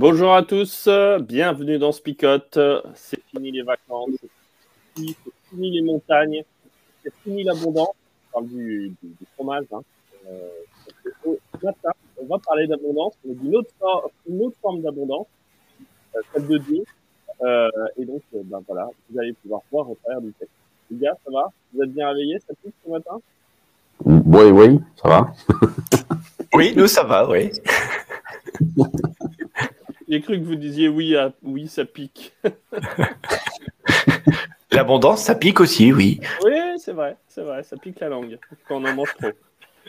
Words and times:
Bonjour 0.00 0.32
à 0.32 0.42
tous, 0.42 0.88
bienvenue 1.20 1.76
dans 1.76 1.92
Spicote. 1.92 2.58
C'est 2.94 3.22
fini 3.24 3.50
les 3.50 3.60
vacances, 3.60 4.08
c'est 4.96 5.14
fini, 5.50 5.72
les 5.72 5.82
montagnes, 5.82 6.42
c'est 7.02 7.12
fini 7.22 7.44
l'abondance. 7.44 7.92
On 8.32 8.40
parle 8.40 8.46
du, 8.46 8.94
fromage. 9.34 9.66
Hein. 9.70 9.82
Euh, 10.26 10.48
on 11.26 12.26
va 12.30 12.38
parler 12.38 12.66
d'abondance, 12.66 13.12
mais 13.26 13.34
d'une 13.34 13.54
autre, 13.56 13.74
autre, 13.84 14.56
forme 14.62 14.80
d'abondance, 14.80 15.26
euh, 16.16 16.20
celle 16.32 16.46
de 16.46 16.56
Dieu. 16.56 16.82
Euh, 17.42 17.68
et 17.98 18.06
donc, 18.06 18.22
euh, 18.34 18.40
ben 18.42 18.62
voilà, 18.66 18.88
vous 19.10 19.18
allez 19.18 19.34
pouvoir 19.34 19.60
voir 19.70 19.90
au 19.90 19.98
travers 20.02 20.22
du 20.22 20.32
texte. 20.32 20.54
Les 20.90 20.96
gars, 20.96 21.18
ça 21.22 21.30
va? 21.30 21.52
Vous 21.74 21.82
êtes 21.82 21.92
bien 21.92 22.08
réveillés 22.08 22.38
Ça 22.48 22.54
pique 22.64 22.72
ce 22.86 22.90
matin? 22.90 23.20
Oui, 24.06 24.44
oui, 24.44 24.80
ça 24.96 25.08
va. 25.10 25.34
oui, 26.54 26.72
nous, 26.74 26.86
ça 26.86 27.04
va, 27.04 27.28
oui. 27.28 27.50
J'ai 30.10 30.20
cru 30.20 30.40
que 30.40 30.44
vous 30.44 30.56
disiez 30.56 30.88
oui, 30.88 31.14
oui, 31.44 31.68
ça 31.68 31.84
pique. 31.84 32.32
L'abondance, 34.72 35.22
ça 35.22 35.36
pique 35.36 35.60
aussi, 35.60 35.92
oui. 35.92 36.20
Oui, 36.44 36.52
c'est 36.78 36.90
vrai, 36.90 37.16
c'est 37.28 37.42
vrai, 37.42 37.62
ça 37.62 37.76
pique 37.76 38.00
la 38.00 38.08
langue 38.08 38.36
quand 38.66 38.82
on 38.82 38.84
en 38.86 38.92
mange 38.92 39.14
trop. 39.14 39.30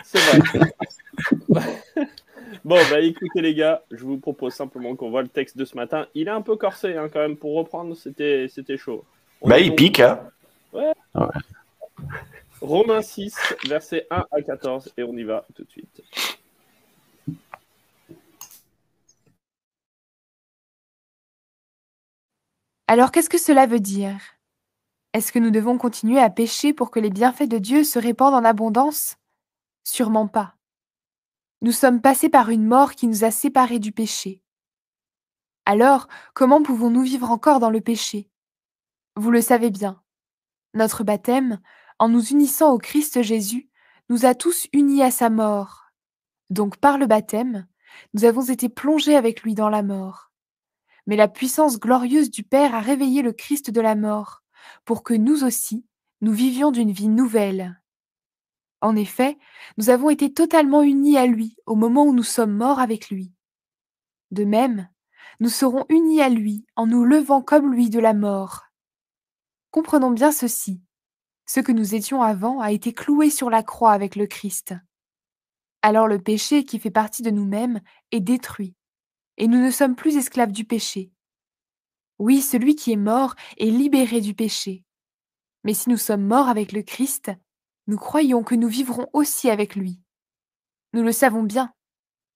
C'est 0.04 0.20
vrai. 0.20 0.72
bon, 2.64 2.78
bah 2.92 3.00
écoutez 3.00 3.42
les 3.42 3.56
gars, 3.56 3.82
je 3.90 4.04
vous 4.04 4.20
propose 4.20 4.54
simplement 4.54 4.96
qu'on 4.96 5.10
voit 5.10 5.24
le 5.24 5.28
texte 5.28 5.58
de 5.58 5.66
ce 5.66 5.76
matin. 5.76 6.06
Il 6.14 6.28
est 6.28 6.32
un 6.32 6.44
peu 6.44 6.56
corsé 6.56 6.96
hein, 6.96 7.10
quand 7.12 7.20
même, 7.20 7.36
pour 7.36 7.56
reprendre, 7.56 7.96
c'était, 7.96 8.46
c'était 8.48 8.78
chaud. 8.78 9.04
bah 9.44 9.60
il 9.60 9.74
pique, 9.74 10.02
hein. 10.02 10.20
Ouais. 10.72 10.94
Romains 12.62 13.02
6, 13.02 13.36
versets 13.68 14.06
1 14.12 14.26
à 14.32 14.42
14, 14.44 14.94
et 14.98 15.04
on 15.04 15.18
y 15.18 15.24
va 15.24 15.48
tout 15.56 15.64
de 15.64 15.72
suite. 15.72 16.04
Alors 22.92 23.12
qu'est-ce 23.12 23.30
que 23.30 23.38
cela 23.38 23.68
veut 23.68 23.80
dire? 23.80 24.20
Est-ce 25.14 25.32
que 25.32 25.40
nous 25.40 25.50
devons 25.50 25.78
continuer 25.78 26.20
à 26.20 26.30
pécher 26.30 26.74
pour 26.74 26.92
que 26.92 27.00
les 27.00 27.10
bienfaits 27.10 27.48
de 27.48 27.58
Dieu 27.58 27.86
se 27.86 27.98
répandent 27.98 28.34
en 28.34 28.44
abondance? 28.44 29.16
Sûrement 29.86 30.28
pas. 30.28 30.58
Nous 31.62 31.72
sommes 31.72 32.02
passés 32.02 32.28
par 32.28 32.50
une 32.50 32.66
mort 32.66 32.92
qui 32.92 33.08
nous 33.08 33.24
a 33.24 33.32
séparés 33.32 33.80
du 33.80 33.94
péché. 33.94 34.44
Alors, 35.66 36.10
comment 36.34 36.62
pouvons-nous 36.62 37.04
vivre 37.04 37.32
encore 37.32 37.62
dans 37.62 37.70
le 37.70 37.80
péché? 37.80 38.30
Vous 39.16 39.32
le 39.32 39.40
savez 39.40 39.70
bien. 39.70 40.04
Notre 40.74 41.06
baptême, 41.06 41.62
en 41.98 42.10
nous 42.10 42.26
unissant 42.26 42.74
au 42.74 42.78
Christ 42.78 43.22
Jésus, 43.22 43.70
nous 44.10 44.26
a 44.26 44.36
tous 44.36 44.68
unis 44.74 45.02
à 45.02 45.12
sa 45.12 45.30
mort. 45.30 45.94
Donc 46.50 46.76
par 46.76 46.98
le 46.98 47.06
baptême, 47.06 47.70
nous 48.14 48.26
avons 48.26 48.44
été 48.44 48.68
plongés 48.68 49.16
avec 49.16 49.44
lui 49.44 49.56
dans 49.56 49.70
la 49.70 49.82
mort 49.82 50.31
mais 51.12 51.18
la 51.18 51.28
puissance 51.28 51.78
glorieuse 51.78 52.32
du 52.32 52.42
Père 52.42 52.74
a 52.74 52.80
réveillé 52.80 53.22
le 53.22 53.34
Christ 53.34 53.70
de 53.70 53.82
la 53.82 53.96
mort, 53.96 54.44
pour 54.86 55.04
que 55.04 55.14
nous 55.14 55.44
aussi, 55.44 55.86
nous 56.22 56.32
vivions 56.32 56.72
d'une 56.72 56.94
vie 56.94 57.10
nouvelle. 57.10 57.82
En 58.80 58.96
effet, 58.96 59.38
nous 59.76 59.90
avons 59.90 60.10
été 60.10 60.34
totalement 60.34 60.84
unis 60.84 61.18
à 61.18 61.26
lui 61.26 61.58
au 61.66 61.76
moment 61.76 62.06
où 62.06 62.14
nous 62.14 62.24
sommes 62.24 62.56
morts 62.56 62.80
avec 62.80 63.10
lui. 63.10 63.34
De 64.32 64.46
même, 64.46 64.88
nous 65.42 65.50
serons 65.50 65.84
unis 65.90 66.22
à 66.22 66.30
lui 66.30 66.66
en 66.78 66.88
nous 66.88 67.04
levant 67.04 67.42
comme 67.42 67.74
lui 67.74 67.90
de 67.90 68.00
la 68.00 68.14
mort. 68.14 68.68
Comprenons 69.70 70.12
bien 70.12 70.32
ceci. 70.32 70.82
Ce 71.46 71.60
que 71.60 71.74
nous 71.74 71.94
étions 71.94 72.22
avant 72.22 72.62
a 72.62 72.72
été 72.72 72.94
cloué 72.94 73.30
sur 73.30 73.50
la 73.50 73.64
croix 73.64 73.92
avec 73.92 74.16
le 74.16 74.28
Christ. 74.28 74.76
Alors 75.82 76.08
le 76.08 76.22
péché 76.22 76.64
qui 76.64 76.80
fait 76.80 76.90
partie 76.90 77.22
de 77.22 77.32
nous-mêmes 77.32 77.82
est 78.14 78.22
détruit 78.22 78.78
et 79.38 79.48
nous 79.48 79.60
ne 79.60 79.72
sommes 79.72 79.96
plus 79.96 80.18
esclaves 80.18 80.52
du 80.52 80.66
péché. 80.66 81.12
Oui, 82.20 82.42
celui 82.42 82.76
qui 82.76 82.92
est 82.92 82.98
mort 82.98 83.36
est 83.58 83.72
libéré 83.72 84.22
du 84.22 84.34
péché. 84.34 84.86
Mais 85.64 85.74
si 85.74 85.90
nous 85.90 85.98
sommes 85.98 86.26
morts 86.26 86.50
avec 86.50 86.72
le 86.72 86.82
Christ, 86.82 87.32
nous 87.88 87.98
croyons 87.98 88.44
que 88.44 88.56
nous 88.56 88.68
vivrons 88.68 89.08
aussi 89.14 89.50
avec 89.50 89.76
lui. 89.76 90.00
Nous 90.94 91.04
le 91.04 91.12
savons 91.12 91.44
bien. 91.44 91.74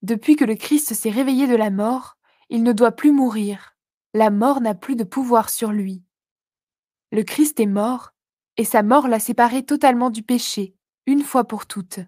Depuis 0.01 0.35
que 0.35 0.45
le 0.45 0.55
Christ 0.55 0.93
s'est 0.93 1.09
réveillé 1.09 1.47
de 1.47 1.55
la 1.55 1.69
mort, 1.69 2.17
il 2.49 2.63
ne 2.63 2.73
doit 2.73 2.91
plus 2.91 3.11
mourir. 3.11 3.75
La 4.13 4.29
mort 4.29 4.61
n'a 4.61 4.75
plus 4.75 4.95
de 4.95 5.03
pouvoir 5.03 5.49
sur 5.49 5.71
lui. 5.71 6.03
Le 7.11 7.23
Christ 7.23 7.59
est 7.59 7.65
mort, 7.65 8.11
et 8.57 8.63
sa 8.63 8.83
mort 8.83 9.07
l'a 9.07 9.19
séparé 9.19 9.63
totalement 9.63 10.09
du 10.09 10.23
péché, 10.23 10.75
une 11.05 11.21
fois 11.21 11.43
pour 11.43 11.65
toutes. 11.65 11.99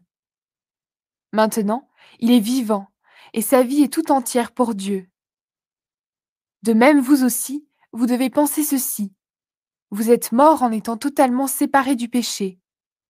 Maintenant, 1.34 1.90
il 2.20 2.32
est 2.32 2.40
vivant 2.40 2.88
et 3.34 3.42
sa 3.42 3.64
vie 3.64 3.84
est 3.84 3.94
tout 3.94 4.12
entière 4.12 4.52
pour 4.52 4.76
Dieu. 4.76 5.10
De 6.64 6.74
même, 6.74 7.00
vous 7.00 7.24
aussi, 7.24 7.68
vous 7.92 8.06
devez 8.06 8.30
penser 8.30 8.64
ceci. 8.64 9.14
Vous 9.90 10.12
êtes 10.12 10.32
mort 10.32 10.64
en 10.64 10.72
étant 10.72 10.98
totalement 10.98 11.48
séparé 11.48 11.96
du 11.96 12.10
péché, 12.10 12.60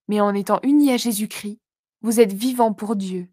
mais 0.08 0.22
en 0.22 0.34
étant 0.34 0.60
unis 0.64 0.92
à 0.92 0.98
Jésus-Christ, 0.98 1.60
vous 2.02 2.20
êtes 2.20 2.34
vivant 2.34 2.74
pour 2.74 2.96
Dieu. 2.96 3.30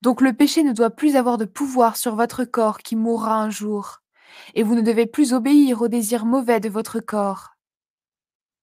Donc 0.00 0.20
le 0.20 0.32
péché 0.32 0.62
ne 0.62 0.72
doit 0.72 0.90
plus 0.90 1.16
avoir 1.16 1.38
de 1.38 1.44
pouvoir 1.44 1.96
sur 1.96 2.14
votre 2.16 2.44
corps 2.44 2.78
qui 2.78 2.96
mourra 2.96 3.42
un 3.42 3.50
jour, 3.50 4.00
et 4.54 4.62
vous 4.62 4.74
ne 4.74 4.82
devez 4.82 5.06
plus 5.06 5.32
obéir 5.32 5.82
aux 5.82 5.88
désirs 5.88 6.26
mauvais 6.26 6.60
de 6.60 6.68
votre 6.68 7.00
corps. 7.00 7.50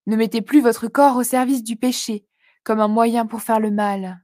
Ne 0.07 0.15
mettez 0.15 0.41
plus 0.41 0.61
votre 0.61 0.87
corps 0.87 1.17
au 1.17 1.23
service 1.23 1.63
du 1.63 1.75
péché 1.75 2.25
comme 2.63 2.79
un 2.79 2.87
moyen 2.87 3.25
pour 3.25 3.41
faire 3.41 3.59
le 3.59 3.71
mal. 3.71 4.23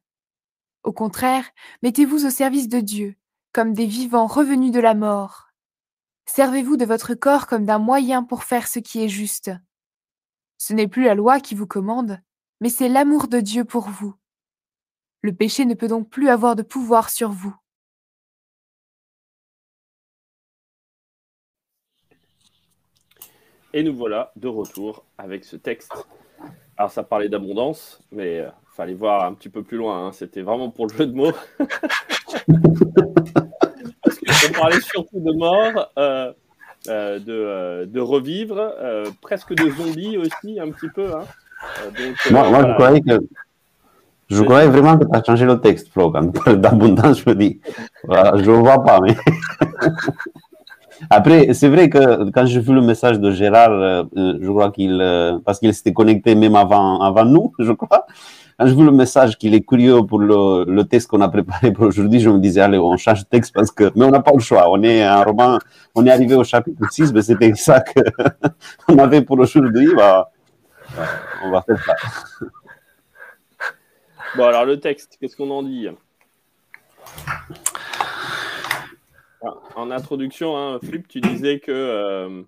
Au 0.88 0.94
contraire, 0.94 1.44
mettez-vous 1.84 2.26
au 2.26 2.30
service 2.30 2.70
de 2.70 2.80
Dieu, 2.80 3.18
comme 3.52 3.74
des 3.74 3.88
vivants 3.88 4.26
revenus 4.26 4.72
de 4.72 4.80
la 4.80 4.94
mort. 4.94 5.50
Servez-vous 6.26 6.78
de 6.78 6.86
votre 6.86 7.14
corps 7.14 7.46
comme 7.46 7.66
d'un 7.66 7.78
moyen 7.78 8.24
pour 8.24 8.46
faire 8.46 8.70
ce 8.70 8.80
qui 8.80 9.04
est 9.04 9.10
juste. 9.10 9.52
Ce 10.58 10.72
n'est 10.72 10.88
plus 10.88 11.04
la 11.04 11.14
loi 11.14 11.42
qui 11.42 11.56
vous 11.56 11.68
commande, 11.68 12.22
mais 12.62 12.70
c'est 12.70 12.88
l'amour 12.88 13.28
de 13.28 13.42
Dieu 13.42 13.66
pour 13.66 13.90
vous. 13.90 14.16
Le 15.20 15.36
péché 15.36 15.66
ne 15.66 15.74
peut 15.74 15.90
donc 15.90 16.10
plus 16.10 16.30
avoir 16.30 16.56
de 16.56 16.64
pouvoir 16.64 17.10
sur 17.10 17.32
vous. 17.32 17.54
Et 23.74 23.84
nous 23.84 23.94
voilà 23.94 24.32
de 24.38 24.48
retour 24.48 25.04
avec 25.18 25.44
ce 25.44 25.58
texte. 25.58 25.92
Alors 26.78 26.92
ça 26.92 27.04
parlait 27.04 27.30
d'abondance, 27.30 28.02
mais 28.12 28.40
euh, 28.40 28.50
fallait 28.78 28.94
voir 28.94 29.26
un 29.26 29.34
petit 29.34 29.50
peu 29.50 29.64
plus 29.64 29.78
loin. 29.78 30.06
Hein. 30.06 30.12
C'était 30.12 30.44
vraiment 30.44 30.70
pour 30.70 30.86
le 30.86 30.96
jeu 30.96 31.08
de 31.08 31.14
mots. 31.14 31.32
Parce 34.04 34.20
qu'on 34.20 34.54
parlait 34.54 34.80
surtout 34.82 35.20
de 35.20 35.34
mort, 35.34 35.92
euh, 35.98 36.32
euh, 36.88 37.18
de, 37.20 37.34
euh, 37.34 37.86
de, 37.88 38.00
revivre, 38.00 38.72
presque 39.22 39.56
de 39.56 39.70
zombies 39.72 40.18
aussi, 40.18 40.60
un 40.60 40.70
petit 40.70 40.90
peu. 40.90 41.16
Hein. 41.16 41.24
moi, 42.32 42.50
moi 42.50 42.68
je 42.68 42.74
croyais 42.74 43.02
que. 43.02 43.20
Je 44.30 44.44
croyais 44.44 44.68
vraiment 44.68 44.98
que 44.98 45.06
tu 45.06 45.18
as 45.18 45.24
changé 45.24 45.46
le 45.46 45.60
texte, 45.60 45.88
Flo. 45.92 46.12
Quand 46.12 46.28
tu 46.30 46.40
parles 46.40 46.60
d'abondance, 46.60 47.22
je 47.22 47.30
me 47.30 47.36
dis, 47.36 47.62
je 48.10 48.52
ne 48.52 48.58
vois 48.58 48.84
pas, 48.84 49.00
mais. 49.02 49.16
Après, 51.10 51.54
c'est 51.54 51.70
vrai 51.70 51.90
que 51.90 52.30
quand 52.32 52.46
j'ai 52.46 52.60
vu 52.60 52.74
le 52.74 52.82
message 52.82 53.20
de 53.20 53.32
Gérard, 53.32 54.06
je 54.16 54.50
crois 54.50 54.72
qu'il, 54.72 54.98
parce 55.46 55.60
qu'il 55.60 55.74
s'était 55.74 55.94
connecté 55.94 56.36
même 56.36 56.56
avant, 56.56 57.02
avant 57.02 57.26
nous, 57.26 57.54
je 57.60 57.72
crois, 57.72 58.06
quand 58.60 58.66
je 58.66 58.74
vu 58.74 58.84
le 58.84 58.92
message 58.92 59.38
qu'il 59.38 59.54
est 59.54 59.62
curieux 59.62 60.02
pour 60.04 60.20
le, 60.20 60.66
le 60.66 60.84
texte 60.84 61.10
qu'on 61.10 61.22
a 61.22 61.30
préparé 61.30 61.72
pour 61.72 61.86
aujourd'hui, 61.86 62.20
je 62.20 62.30
me 62.30 62.40
disais, 62.40 62.62
allez, 62.62 62.80
on 62.80 62.98
change 62.98 63.20
de 63.20 63.26
texte 63.26 63.54
parce 63.54 63.70
que, 63.70 63.92
mais 63.96 64.06
on 64.06 64.10
n'a 64.10 64.22
pas 64.22 64.32
le 64.34 64.40
choix. 64.40 64.70
On 64.72 64.82
est 64.82 65.04
un 65.04 65.22
roman, 65.22 65.60
on 65.94 66.04
est 66.06 66.10
arrivé 66.10 66.34
au 66.34 66.44
chapitre 66.44 66.84
6, 66.90 67.14
mais 67.14 67.22
c'était 67.22 67.54
ça 67.54 67.82
qu'on 67.82 68.98
avait 69.00 69.22
pour 69.22 69.38
aujourd'hui. 69.40 69.90
Bah, 69.96 70.32
on 71.44 71.52
va 71.52 71.62
faire 71.62 71.84
ça. 71.84 71.96
Bon, 74.36 74.46
alors 74.46 74.66
le 74.66 74.80
texte, 74.80 75.18
qu'est-ce 75.20 75.36
qu'on 75.36 75.52
en 75.52 75.62
dit? 75.62 75.90
En 79.78 79.92
introduction, 79.92 80.58
hein, 80.58 80.80
Flip, 80.84 81.08
tu 81.08 81.22
disais 81.22 81.60
que, 81.60 81.72
euh, 81.72 82.42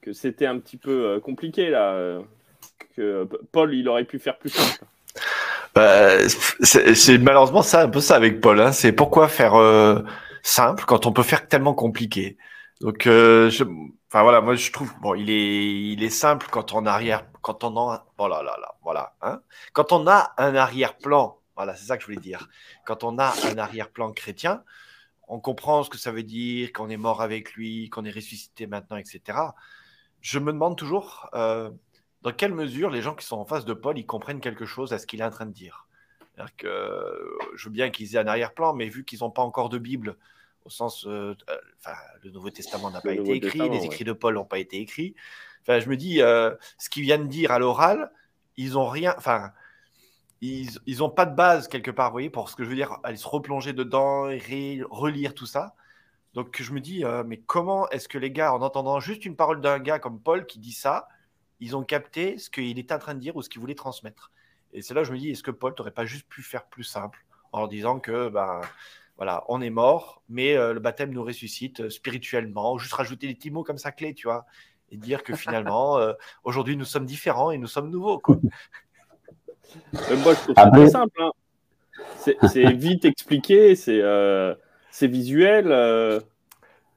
que 0.00 0.14
c'était 0.14 0.46
un 0.46 0.58
petit 0.58 0.78
peu 0.78 1.04
euh, 1.04 1.20
compliqué 1.20 1.68
là, 1.68 1.92
euh, 1.92 2.22
que 2.96 3.28
Paul 3.52 3.74
il 3.74 3.86
aurait 3.90 4.06
pu 4.06 4.18
faire 4.18 4.38
plus 4.38 4.48
simple. 4.48 4.86
Bah, 5.74 6.26
c'est 6.28 7.18
malheureusement 7.18 7.60
ça, 7.60 7.82
un 7.82 7.90
peu 7.90 8.00
ça 8.00 8.16
avec 8.16 8.40
Paul. 8.40 8.58
Hein. 8.58 8.72
C'est 8.72 8.92
pourquoi 8.92 9.28
faire 9.28 9.54
euh, 9.54 10.00
simple 10.42 10.84
quand 10.86 11.04
on 11.04 11.12
peut 11.12 11.22
faire 11.22 11.46
tellement 11.46 11.74
compliqué. 11.74 12.38
Donc, 12.80 13.06
euh, 13.06 13.50
enfin 14.08 14.22
voilà, 14.22 14.40
moi 14.40 14.54
je 14.54 14.72
trouve 14.72 14.90
bon, 15.02 15.14
il 15.14 15.28
est, 15.28 15.92
il 15.92 16.02
est 16.02 16.08
simple 16.08 16.46
quand 16.50 16.72
on 16.72 16.86
arrière, 16.86 17.26
quand 17.42 17.64
on 17.64 17.76
a, 17.90 18.06
oh 18.16 18.28
là 18.28 18.42
là 18.42 18.56
là, 18.58 18.76
voilà, 18.82 19.14
hein. 19.20 19.42
Quand 19.74 19.92
on 19.92 20.06
a 20.06 20.32
un 20.38 20.54
arrière-plan, 20.54 21.36
voilà, 21.54 21.76
c'est 21.76 21.84
ça 21.84 21.98
que 21.98 22.02
je 22.02 22.06
voulais 22.06 22.18
dire. 22.22 22.48
Quand 22.86 23.04
on 23.04 23.18
a 23.18 23.34
un 23.52 23.58
arrière-plan 23.58 24.12
chrétien, 24.12 24.62
on 25.30 25.38
comprend 25.40 25.84
ce 25.84 25.90
que 25.90 25.96
ça 25.96 26.10
veut 26.10 26.24
dire, 26.24 26.72
qu'on 26.72 26.90
est 26.90 26.96
mort 26.96 27.22
avec 27.22 27.54
lui, 27.54 27.88
qu'on 27.88 28.04
est 28.04 28.10
ressuscité 28.10 28.66
maintenant, 28.66 28.96
etc. 28.96 29.38
Je 30.20 30.38
me 30.40 30.52
demande 30.52 30.76
toujours 30.76 31.30
euh, 31.34 31.70
dans 32.22 32.32
quelle 32.32 32.52
mesure 32.52 32.90
les 32.90 33.00
gens 33.00 33.14
qui 33.14 33.24
sont 33.24 33.38
en 33.38 33.44
face 33.44 33.64
de 33.64 33.72
Paul, 33.72 33.96
ils 33.96 34.04
comprennent 34.04 34.40
quelque 34.40 34.66
chose 34.66 34.92
à 34.92 34.98
ce 34.98 35.06
qu'il 35.06 35.20
est 35.20 35.24
en 35.24 35.30
train 35.30 35.46
de 35.46 35.52
dire. 35.52 35.86
Que 36.56 36.66
euh, 36.66 37.38
je 37.54 37.66
veux 37.66 37.70
bien 37.72 37.90
qu'ils 37.90 38.16
aient 38.16 38.18
un 38.18 38.26
arrière-plan, 38.26 38.74
mais 38.74 38.88
vu 38.88 39.04
qu'ils 39.04 39.20
n'ont 39.20 39.30
pas 39.30 39.42
encore 39.42 39.68
de 39.68 39.78
Bible, 39.78 40.16
au 40.64 40.70
sens, 40.70 41.06
euh, 41.06 41.36
enfin, 41.78 41.96
le 42.24 42.30
Nouveau 42.30 42.50
Testament 42.50 42.90
n'a 42.90 43.00
pas 43.00 43.12
été 43.12 43.32
écrit, 43.32 43.40
Testament, 43.40 43.72
les 43.72 43.78
ouais. 43.80 43.86
écrits 43.86 44.04
de 44.04 44.12
Paul 44.12 44.34
n'ont 44.34 44.44
pas 44.44 44.58
été 44.58 44.78
écrits. 44.78 45.14
Enfin, 45.62 45.78
je 45.78 45.88
me 45.88 45.96
dis, 45.96 46.22
euh, 46.22 46.54
ce 46.78 46.90
qu'ils 46.90 47.02
viennent 47.02 47.28
dire 47.28 47.52
à 47.52 47.58
l'oral, 47.58 48.10
ils 48.56 48.76
ont 48.78 48.88
rien, 48.88 49.14
enfin, 49.16 49.52
ils, 50.40 50.70
ils 50.86 51.02
ont 51.02 51.10
pas 51.10 51.26
de 51.26 51.34
base 51.34 51.68
quelque 51.68 51.90
part, 51.90 52.08
vous 52.08 52.14
voyez, 52.14 52.30
pour 52.30 52.48
ce 52.48 52.56
que 52.56 52.64
je 52.64 52.68
veux 52.68 52.74
dire, 52.74 52.98
aller 53.02 53.16
se 53.16 53.28
replonger 53.28 53.72
dedans, 53.72 54.28
et 54.30 54.82
relire 54.90 55.34
tout 55.34 55.46
ça. 55.46 55.74
Donc 56.34 56.60
je 56.62 56.72
me 56.72 56.80
dis, 56.80 57.04
euh, 57.04 57.24
mais 57.26 57.38
comment 57.38 57.88
est-ce 57.90 58.08
que 58.08 58.18
les 58.18 58.30
gars, 58.30 58.54
en 58.54 58.62
entendant 58.62 59.00
juste 59.00 59.24
une 59.24 59.36
parole 59.36 59.60
d'un 59.60 59.78
gars 59.78 59.98
comme 59.98 60.20
Paul 60.20 60.46
qui 60.46 60.58
dit 60.58 60.72
ça, 60.72 61.08
ils 61.58 61.76
ont 61.76 61.82
capté 61.82 62.38
ce 62.38 62.48
qu'il 62.50 62.78
était 62.78 62.94
en 62.94 62.98
train 62.98 63.14
de 63.14 63.20
dire 63.20 63.36
ou 63.36 63.42
ce 63.42 63.48
qu'il 63.48 63.60
voulait 63.60 63.74
transmettre? 63.74 64.30
Et 64.72 64.82
c'est 64.82 64.94
là 64.94 65.02
que 65.02 65.08
je 65.08 65.12
me 65.12 65.18
dis, 65.18 65.30
est-ce 65.30 65.42
que 65.42 65.50
Paul 65.50 65.74
t'aurait 65.74 65.90
pas 65.90 66.06
juste 66.06 66.28
pu 66.28 66.42
faire 66.42 66.66
plus 66.66 66.84
simple 66.84 67.24
en 67.52 67.58
leur 67.58 67.68
disant 67.68 67.98
que, 67.98 68.28
ben, 68.28 68.60
voilà, 69.16 69.44
on 69.48 69.60
est 69.60 69.70
mort, 69.70 70.22
mais 70.28 70.56
euh, 70.56 70.72
le 70.72 70.80
baptême 70.80 71.10
nous 71.10 71.24
ressuscite 71.24 71.80
euh, 71.80 71.90
spirituellement, 71.90 72.78
juste 72.78 72.94
rajouter 72.94 73.26
des 73.26 73.34
petits 73.34 73.50
mots 73.50 73.64
comme 73.64 73.78
ça 73.78 73.90
clés, 73.90 74.14
tu 74.14 74.28
vois, 74.28 74.46
et 74.90 74.96
dire 74.96 75.22
que 75.24 75.34
finalement, 75.36 76.00
aujourd'hui, 76.42 76.76
nous 76.76 76.84
sommes 76.84 77.06
différents 77.06 77.52
et 77.52 77.58
nous 77.58 77.68
sommes 77.68 77.90
nouveaux, 77.90 78.18
quoi. 78.18 78.36
Euh, 79.94 80.16
moi, 80.18 80.34
je 80.34 80.40
trouve 80.40 80.54
ça 80.54 80.62
Après- 80.62 80.80
très 80.80 80.88
simple. 80.90 81.22
hein. 81.22 81.30
C'est 82.16 82.36
vite 82.72 83.04
expliqué, 83.04 83.74
c'est 83.76 84.00
euh, 84.02 84.54
visuel. 85.02 85.70
euh, 85.70 86.20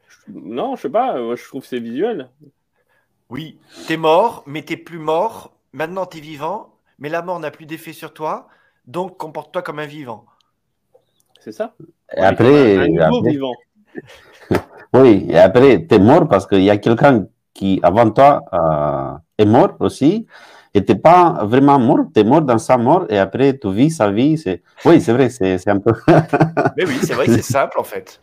je- 0.08 0.34
Non, 0.34 0.75
je 0.75 0.81
sais 0.84 0.90
pas, 0.90 1.20
moi, 1.20 1.36
je 1.36 1.44
trouve 1.46 1.62
que 1.62 1.68
c'est 1.68 1.80
visuel. 1.80 2.30
Oui, 3.30 3.58
t'es 3.88 3.98
mort, 3.98 4.44
mais 4.46 4.62
t'es 4.64 4.78
plus 4.78 5.00
mort. 5.00 5.54
Maintenant, 5.72 6.06
t'es 6.06 6.20
vivant, 6.20 6.75
mais 7.00 7.10
la 7.10 7.22
mort 7.22 7.40
n'a 7.40 7.50
plus 7.52 7.66
d'effet 7.66 7.94
sur 7.94 8.14
toi. 8.14 8.48
Donc, 8.86 9.18
comporte-toi 9.18 9.62
comme 9.62 9.80
un 9.80 9.86
vivant. 9.86 10.25
C'est 11.40 11.52
ça 11.54 11.74
Et 12.16 12.20
après, 12.20 12.78
Un 12.78 12.88
nouveau 12.88 13.18
après- 13.20 13.31
vivant. 13.31 13.54
oui, 14.94 15.25
et 15.30 15.38
après, 15.38 15.86
tu 15.88 15.96
es 15.96 16.00
mort 16.00 16.28
parce 16.28 16.46
qu'il 16.48 16.64
y 16.64 16.70
a 16.70 16.78
quelqu'un 16.78 17.25
qui, 17.54 17.80
avant 17.84 18.10
toi, 18.12 18.42
euh, 18.54 19.18
est 19.38 19.46
mort 19.46 19.75
aussi. 19.80 20.28
Et 20.75 20.84
t'es 20.84 20.96
pas 20.96 21.44
vraiment 21.44 21.78
mort, 21.80 22.06
tu 22.14 22.22
es 22.22 22.24
mort 22.24 22.42
dans 22.42 22.58
sa 22.58 22.78
mort 22.78 23.06
et 23.10 23.20
après 23.20 23.58
tu 23.58 23.72
vis 23.72 23.92
sa 23.92 24.10
vie. 24.10 24.42
Oui, 24.86 25.00
c'est 25.02 25.14
vrai, 25.14 25.30
c'est, 25.30 25.58
c'est 25.60 25.70
un 25.70 25.80
peu. 25.80 25.94
Mais 26.78 26.86
oui, 26.86 26.98
c'est 27.04 27.14
vrai 27.14 27.28
que 27.28 27.36
c'est 27.36 27.42
simple, 27.54 27.80
en 27.80 27.84
fait. 27.84 28.20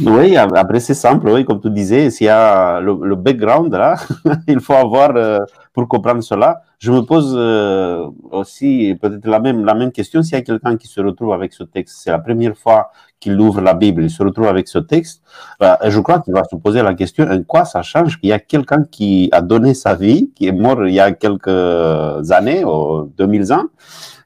Oui, 0.00 0.36
ap- 0.36 0.50
après 0.56 0.80
c'est 0.80 0.94
simple, 0.94 1.28
oui, 1.28 1.44
comme 1.44 1.60
tu 1.60 1.70
disais, 1.70 2.10
s'il 2.10 2.26
y 2.26 2.28
a 2.30 2.80
le, 2.80 2.98
le 3.00 3.14
background 3.14 3.72
là, 3.72 3.94
il 4.48 4.58
faut 4.58 4.72
avoir 4.72 5.12
euh, 5.14 5.38
pour 5.72 5.86
comprendre 5.86 6.20
cela. 6.20 6.62
Je 6.80 6.90
me 6.90 7.02
pose 7.02 7.32
euh, 7.38 8.08
aussi 8.32 8.96
peut-être 9.00 9.24
la 9.26 9.38
même, 9.38 9.64
la 9.64 9.74
même 9.74 9.92
question 9.92 10.20
s'il 10.24 10.32
y 10.34 10.40
a 10.40 10.42
quelqu'un 10.42 10.76
qui 10.76 10.88
se 10.88 11.00
retrouve 11.00 11.32
avec 11.32 11.52
ce 11.52 11.62
texte. 11.62 11.98
C'est 12.02 12.10
la 12.10 12.18
première 12.18 12.56
fois 12.56 12.90
qu'il 13.20 13.38
ouvre 13.40 13.60
la 13.60 13.72
Bible, 13.74 14.02
il 14.02 14.10
se 14.10 14.22
retrouve 14.24 14.48
avec 14.48 14.66
ce 14.66 14.78
texte. 14.78 15.22
Euh, 15.62 15.76
je 15.86 16.00
crois 16.00 16.18
qu'il 16.18 16.34
va 16.34 16.42
se 16.42 16.56
poser 16.56 16.82
la 16.82 16.94
question 16.94 17.24
en 17.30 17.42
quoi 17.44 17.64
ça 17.64 17.82
change 17.82 18.18
qu'il 18.20 18.30
y 18.30 18.32
a 18.32 18.40
quelqu'un 18.40 18.82
qui 18.90 19.28
a 19.30 19.40
donné 19.42 19.74
sa 19.74 19.94
vie, 19.94 20.32
qui 20.34 20.48
est 20.48 20.52
mort 20.52 20.84
il 20.88 20.94
y 20.94 21.00
a 21.00 21.12
quelques 21.12 22.32
années, 22.32 22.64
ou 22.64 23.12
2000 23.16 23.52
ans. 23.52 23.66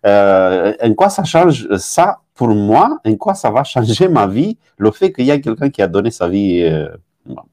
Euh, 0.06 0.73
en 0.83 0.95
quoi 0.95 1.09
ça 1.11 1.25
change 1.25 1.69
ça 1.77 2.21
pour 2.35 2.49
moi? 2.49 2.99
En 3.05 3.15
quoi 3.17 3.35
ça 3.35 3.50
va 3.50 3.65
changer 3.65 4.09
ma 4.09 4.27
vie? 4.27 4.56
Le 4.77 4.91
fait 4.91 5.12
qu'il 5.12 5.27
y 5.27 5.31
a 5.31 5.39
quelqu'un 5.39 5.71
qui 5.71 5.83
a 5.83 5.89
donné 5.89 6.11
sa 6.11 6.29
vie 6.29 6.62
euh, 6.62 6.89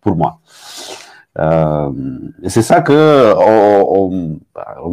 pour 0.01 0.15
moi 0.15 0.39
Euh, 1.38 1.92
c'est 2.47 2.62
ça 2.62 2.80
que 2.80 3.33
on, 3.36 4.39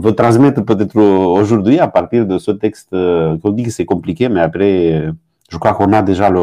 veut 0.04 0.14
transmettre 0.22 0.64
peut-être 0.64 0.98
aujourd'hui 1.00 1.78
à 1.78 1.86
partir 1.86 2.26
de 2.26 2.36
ce 2.38 2.50
texte 2.50 2.90
qu'on 2.90 3.52
dit 3.52 3.62
que 3.62 3.70
c'est 3.70 3.84
compliqué, 3.84 4.28
mais 4.28 4.40
après, 4.40 5.12
je 5.48 5.56
crois 5.58 5.74
qu'on 5.74 5.92
a 5.92 6.02
déjà 6.02 6.30
le, 6.30 6.42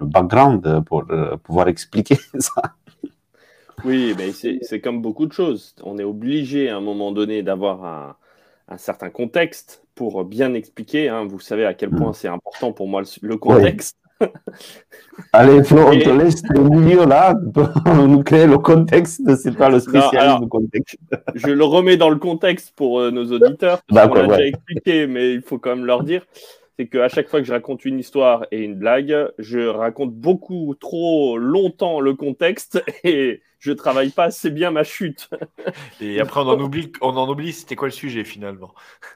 le 0.00 0.06
background 0.06 0.82
pour 0.84 1.04
pouvoir 1.44 1.68
expliquer 1.68 2.18
ça. 2.38 2.62
Oui, 3.86 4.14
mais 4.18 4.32
c'est 4.32 4.80
comme 4.80 5.00
beaucoup 5.00 5.26
de 5.26 5.32
choses. 5.32 5.74
On 5.82 5.96
est 5.98 6.04
obligé 6.04 6.68
à 6.68 6.76
un 6.76 6.80
moment 6.82 7.10
donné 7.12 7.42
d'avoir 7.42 7.84
un, 7.84 8.16
un 8.68 8.78
certain 8.78 9.10
contexte 9.10 9.82
pour 9.94 10.24
bien 10.24 10.54
expliquer. 10.54 11.08
hein. 11.08 11.24
Vous 11.26 11.38
savez 11.40 11.64
à 11.66 11.74
quel 11.74 11.90
point 11.90 12.12
c'est 12.12 12.28
important 12.28 12.72
pour 12.72 12.88
moi 12.88 13.02
le, 13.02 13.28
le 13.28 13.36
contexte. 13.36 13.96
Allez, 15.32 15.62
Flo, 15.62 15.78
on 15.88 15.92
Et- 15.92 16.02
te 16.02 16.08
laisse 16.10 16.42
au 16.56 16.62
milieu 16.62 17.04
là 17.04 17.34
pour 17.54 17.68
nous 17.94 18.22
créer 18.22 18.46
le 18.46 18.58
contexte. 18.58 19.20
C'est 19.36 19.54
toi 19.54 19.68
le 19.68 19.78
spécialiste 19.80 20.14
alors- 20.16 20.40
du 20.40 20.48
contexte. 20.48 20.96
Je 21.34 21.48
le 21.48 21.64
remets 21.64 21.96
dans 21.96 22.08
le 22.10 22.16
contexte 22.16 22.72
pour 22.76 23.00
euh, 23.00 23.10
nos 23.10 23.30
auditeurs. 23.30 23.82
parce 23.88 24.08
l'a 24.08 24.22
ouais. 24.22 24.26
déjà 24.28 24.46
expliqué, 24.46 25.06
mais 25.06 25.32
il 25.34 25.42
faut 25.42 25.58
quand 25.58 25.76
même 25.76 25.84
leur 25.84 26.02
dire. 26.02 26.26
C'est 26.78 26.88
qu'à 26.88 27.08
chaque 27.08 27.28
fois 27.28 27.40
que 27.40 27.46
je 27.46 27.52
raconte 27.52 27.84
une 27.86 27.98
histoire 27.98 28.46
et 28.50 28.62
une 28.62 28.74
blague, 28.74 29.32
je 29.38 29.60
raconte 29.66 30.14
beaucoup 30.14 30.74
trop 30.78 31.38
longtemps 31.38 32.00
le 32.00 32.14
contexte 32.14 32.82
et 33.04 33.42
je 33.58 33.72
travaille 33.72 34.10
pas 34.10 34.24
assez 34.24 34.50
bien 34.50 34.70
ma 34.70 34.84
chute. 34.84 35.30
Et 36.00 36.20
après, 36.20 36.40
on 36.40 36.48
en 36.48 36.60
oublie, 36.60 36.92
on 37.00 37.16
en 37.16 37.28
oublie 37.28 37.52
c'était 37.52 37.76
quoi 37.76 37.88
le 37.88 37.92
sujet, 37.92 38.24
finalement? 38.24 38.74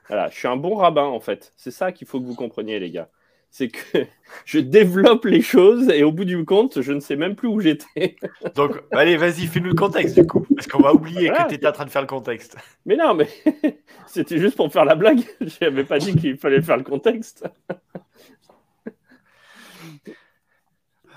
Voilà, 0.09 0.29
je 0.31 0.39
suis 0.39 0.49
un 0.49 0.57
bon 0.57 0.75
rabbin 0.75 1.05
en 1.05 1.21
fait. 1.21 1.53
C'est 1.57 1.71
ça 1.71 1.93
qu'il 1.93 2.07
faut 2.07 2.21
que 2.21 2.25
vous 2.27 2.35
compreniez, 2.35 2.79
les 2.81 2.91
gars. 2.91 3.11
C'est 3.51 3.69
que 3.69 4.07
je 4.45 4.61
développe 4.61 5.25
les 5.25 5.43
choses 5.43 5.89
et 5.91 6.05
au 6.05 6.13
bout 6.13 6.25
du 6.25 6.45
compte, 6.45 6.81
je 6.81 6.93
ne 6.93 7.01
sais 7.01 7.17
même 7.17 7.35
plus 7.35 7.49
où 7.49 7.61
j'étais. 7.61 8.17
Donc, 8.55 8.81
allez, 8.93 9.17
vas-y, 9.17 9.47
fais-nous 9.47 9.71
le 9.71 9.75
contexte, 9.75 10.19
du 10.19 10.27
coup. 10.27 10.47
Parce 10.55 10.67
qu'on 10.67 10.83
va 10.83 10.95
oublier 10.95 11.29
Voilà. 11.29 11.45
que 11.45 11.49
tu 11.51 11.55
étais 11.57 11.67
en 11.67 11.73
train 11.73 11.85
de 11.85 11.91
faire 11.91 12.03
le 12.03 12.09
contexte. 12.09 12.57
Mais 12.87 12.97
non, 12.97 13.15
mais 13.15 13.29
c'était 14.07 14.39
juste 14.39 14.57
pour 14.57 14.73
faire 14.73 14.85
la 14.85 14.95
blague. 14.95 15.21
Je 15.41 15.65
n'avais 15.65 15.85
pas 15.85 15.99
dit 15.99 16.15
qu'il 16.15 16.39
fallait 16.39 16.63
faire 16.63 16.77
le 16.77 16.85
contexte. 16.85 17.45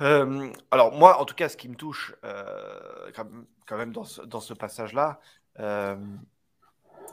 Euh, 0.02 0.52
alors, 0.72 0.92
moi, 0.94 1.20
en 1.20 1.26
tout 1.26 1.36
cas, 1.36 1.50
ce 1.50 1.58
qui 1.58 1.70
me 1.70 1.76
touche 1.76 2.16
euh, 2.26 3.12
quand, 3.66 3.78
même 3.78 3.92
dans 3.92 4.04
ce, 4.04 4.22
dans 4.22 4.40
ce 4.40 4.54
passage-là, 4.54 5.20
euh, 5.60 5.96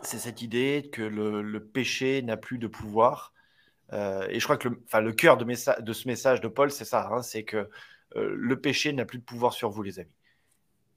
c'est 0.03 0.19
cette 0.19 0.43
idée 0.43 0.89
que 0.93 1.03
le, 1.03 1.43
le 1.43 1.62
péché 1.62 2.23
n'a 2.23 2.37
plus 2.37 2.59
de 2.59 2.67
pouvoir. 2.67 3.33
Euh, 3.92 4.26
et 4.28 4.38
je 4.38 4.44
crois 4.44 4.56
que 4.56 4.68
le, 4.68 5.12
cœur 5.12 5.37
de, 5.37 5.44
ce 5.92 6.09
message 6.09 6.40
de 6.40 6.49
Paul, 6.49 6.70
c'est 6.70 6.85
ça 6.85 7.09
hein, 7.12 7.23
c'est 7.23 7.44
que 7.44 7.68
euh, 8.16 8.35
le 8.37 8.61
péché 8.61 8.92
n'a 8.92 9.04
plus 9.04 9.18
de 9.18 9.25
pouvoir 9.25 9.52
sur 9.52 9.70
vous, 9.70 9.82
les 9.82 9.99
amis. 9.99 10.11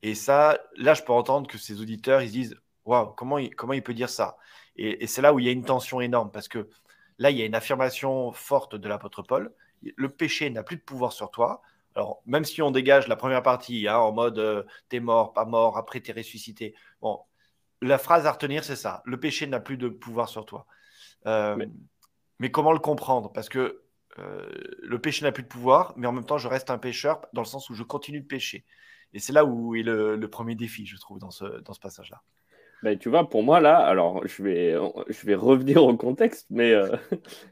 Et 0.01 0.15
ça, 0.15 0.59
là, 0.75 0.93
je 0.93 1.03
peux 1.03 1.13
entendre 1.13 1.47
que 1.47 1.57
ces 1.57 1.81
auditeurs, 1.81 2.21
ils 2.21 2.27
se 2.27 2.33
disent 2.33 2.55
Waouh, 2.85 3.13
comment 3.15 3.38
il, 3.38 3.83
peut 3.83 3.93
dire 3.93 4.09
ça? 4.09 4.38
Et, 4.75 5.07
c'est 5.07 5.21
là 5.21 5.33
où 5.33 5.39
il 5.39 5.45
y 5.45 5.50
a 5.50 5.51
une 5.51 5.63
tension 5.63 6.01
énorme, 6.01 6.31
parce 6.31 6.47
que 6.47 6.69
là, 7.17 7.31
il 7.31 7.38
y 7.38 7.41
a 7.41 7.45
une 7.45 7.55
affirmation 7.55 8.31
forte 8.31 8.75
de 8.75 8.88
l'apôtre 8.89 9.23
Paul 9.23 9.53
le 9.95 10.09
péché 10.09 10.50
n'a 10.50 10.63
plus 10.63 10.77
de 10.77 10.81
pouvoir 10.81 11.12
sur 11.12 11.31
toi. 11.31 11.62
Alors, 11.95 12.21
même 12.25 12.45
si 12.45 12.62
on 12.62 12.71
dégage 12.71 13.07
la 13.07 13.15
première 13.15 13.43
partie 13.43 13.88
hein, 13.88 13.97
en 13.97 14.12
mode 14.12 14.39
euh, 14.39 14.63
t'es 14.89 15.00
mort, 15.00 15.33
pas 15.33 15.45
mort, 15.45 15.77
après 15.77 16.00
t'es 16.00 16.12
ressuscité. 16.12 16.73
Bon, 17.01 17.19
la 17.81 17.97
phrase 17.97 18.25
à 18.25 18.31
retenir, 18.31 18.63
c'est 18.63 18.75
ça. 18.75 19.01
Le 19.05 19.19
péché 19.19 19.45
n'a 19.47 19.59
plus 19.59 19.77
de 19.77 19.89
pouvoir 19.89 20.29
sur 20.29 20.45
toi. 20.45 20.65
Mais- 22.43 22.51
comment 22.51 22.73
le 22.73 22.79
comprendre? 22.79 23.31
Parce 23.31 23.50
que 23.50 23.81
euh, 24.19 24.45
le 24.81 25.00
péché 25.00 25.23
n'a 25.23 25.31
plus 25.31 25.43
de 25.43 25.47
pouvoir, 25.47 25.93
mais 25.97 26.05
en 26.07 26.12
même 26.12 26.25
temps, 26.25 26.38
je 26.38 26.47
reste 26.47 26.69
un 26.69 26.77
pécheur 26.77 27.21
dans 27.33 27.41
le 27.41 27.47
sens 27.47 27.69
où 27.69 27.73
je 27.73 27.83
continue 27.83 28.21
de 28.21 28.27
pécher. 28.27 28.65
Et 29.13 29.19
c'est 29.19 29.33
là 29.33 29.45
où 29.45 29.75
est 29.75 29.83
le, 29.83 30.19
premier 30.27 30.55
défi, 30.55 30.85
je 30.85 30.97
trouve, 30.97 31.19
dans 31.19 31.31
ce, 31.31 31.62
dans 31.62 31.73
ce 31.73 31.79
passage-là. 31.79 32.21
Ben, 32.83 32.97
tu 32.97 33.09
vois, 33.09 33.29
pour 33.29 33.43
moi, 33.43 33.59
là, 33.59 33.77
alors 33.77 34.25
je 34.27 34.43
vais, 34.43 34.75
je 35.07 35.25
vais 35.25 35.35
revenir 35.35 35.83
au 35.83 35.95
contexte, 35.95 36.47
mais 36.50 36.73
euh, 36.73 36.95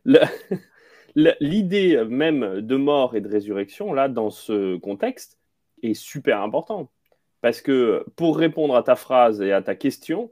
l'idée 1.15 2.03
même 2.05 2.61
de 2.61 2.75
mort 2.75 3.15
et 3.15 3.21
de 3.21 3.29
résurrection, 3.29 3.93
là, 3.93 4.09
dans 4.09 4.29
ce 4.29 4.77
contexte, 4.77 5.39
est 5.83 5.93
super 5.93 6.41
importante. 6.41 6.91
Parce 7.41 7.61
que 7.61 8.05
pour 8.15 8.37
répondre 8.37 8.75
à 8.75 8.83
ta 8.83 8.95
phrase 8.95 9.41
et 9.41 9.51
à 9.51 9.61
ta 9.61 9.75
question, 9.75 10.31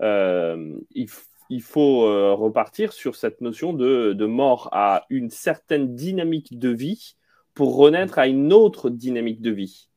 euh, 0.00 0.78
il, 0.90 1.08
il 1.50 1.62
faut 1.62 2.04
euh, 2.04 2.34
repartir 2.34 2.92
sur 2.92 3.16
cette 3.16 3.40
notion 3.40 3.72
de, 3.72 4.26
mort 4.26 4.68
à 4.72 5.06
une 5.10 5.30
certaine 5.30 5.94
dynamique 5.94 6.58
de 6.58 6.68
vie 6.68 7.16
pour 7.54 7.76
renaître 7.76 8.18
à 8.18 8.26
une 8.26 8.52
autre 8.52 8.90
dynamique 8.90 9.40
de 9.40 9.50
vie. 9.50 9.88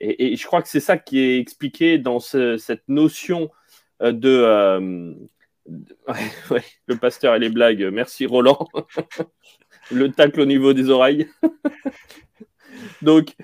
Et, 0.00 0.34
je 0.36 0.46
crois 0.46 0.62
que 0.62 0.68
c'est 0.68 0.80
ça 0.80 0.96
qui 0.96 1.20
est 1.20 1.38
expliqué 1.38 1.98
dans 1.98 2.20
cette 2.20 2.88
notion 2.88 3.50
euh, 4.02 4.12
de, 4.12 4.30
euh, 4.30 5.14
le 6.86 6.96
pasteur 6.96 7.34
et 7.34 7.38
les 7.38 7.50
blagues. 7.50 7.88
Merci 7.92 8.26
Roland. 8.26 8.66
le 9.90 10.10
tacle 10.10 10.40
au 10.40 10.46
niveau 10.46 10.72
des 10.72 10.88
oreilles. 10.90 11.28
Donc, 13.02 13.34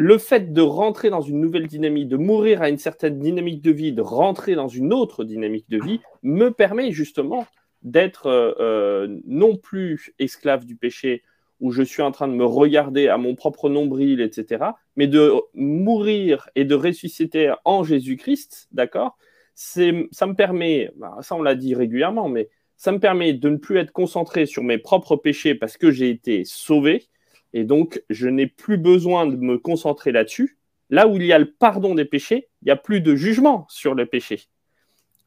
le 0.00 0.16
fait 0.16 0.54
de 0.54 0.62
rentrer 0.62 1.10
dans 1.10 1.20
une 1.20 1.42
nouvelle 1.42 1.66
dynamique, 1.66 2.08
de 2.08 2.16
mourir 2.16 2.62
à 2.62 2.70
une 2.70 2.78
certaine 2.78 3.18
dynamique 3.18 3.60
de 3.60 3.70
vie, 3.70 3.92
de 3.92 4.00
rentrer 4.00 4.54
dans 4.54 4.66
une 4.66 4.94
autre 4.94 5.24
dynamique 5.24 5.68
de 5.68 5.78
vie, 5.78 6.00
me 6.22 6.48
permet 6.48 6.90
justement 6.90 7.46
d'être 7.82 8.26
euh, 8.26 8.54
euh, 8.60 9.20
non 9.26 9.58
plus 9.58 10.14
esclave 10.18 10.64
du 10.64 10.74
péché, 10.74 11.22
où 11.60 11.70
je 11.70 11.82
suis 11.82 12.00
en 12.00 12.12
train 12.12 12.28
de 12.28 12.32
me 12.32 12.46
regarder 12.46 13.08
à 13.08 13.18
mon 13.18 13.34
propre 13.34 13.68
nombril, 13.68 14.22
etc., 14.22 14.64
mais 14.96 15.06
de 15.06 15.34
mourir 15.52 16.48
et 16.54 16.64
de 16.64 16.74
ressusciter 16.74 17.52
en 17.66 17.84
Jésus-Christ, 17.84 18.68
d'accord? 18.72 19.18
Ça 19.54 19.82
me 19.82 20.32
permet, 20.32 20.92
bah, 20.96 21.18
ça 21.20 21.34
on 21.34 21.42
l'a 21.42 21.54
dit 21.54 21.74
régulièrement, 21.74 22.30
mais 22.30 22.48
ça 22.78 22.90
me 22.90 23.00
permet 23.00 23.34
de 23.34 23.50
ne 23.50 23.58
plus 23.58 23.76
être 23.76 23.92
concentré 23.92 24.46
sur 24.46 24.64
mes 24.64 24.78
propres 24.78 25.16
péchés 25.16 25.54
parce 25.54 25.76
que 25.76 25.90
j'ai 25.90 26.08
été 26.08 26.46
sauvé, 26.46 27.04
et 27.52 27.64
donc 27.64 28.02
je 28.10 28.28
n'ai 28.28 28.46
plus 28.46 28.78
besoin 28.78 29.26
de 29.26 29.36
me 29.36 29.58
concentrer 29.58 30.12
là-dessus. 30.12 30.56
Là 30.90 31.06
où 31.06 31.16
il 31.16 31.24
y 31.24 31.32
a 31.32 31.38
le 31.38 31.50
pardon 31.50 31.94
des 31.94 32.04
péchés, 32.04 32.48
il 32.62 32.66
n'y 32.66 32.72
a 32.72 32.76
plus 32.76 33.00
de 33.00 33.14
jugement 33.14 33.66
sur 33.68 33.94
les 33.94 34.06
péchés. 34.06 34.48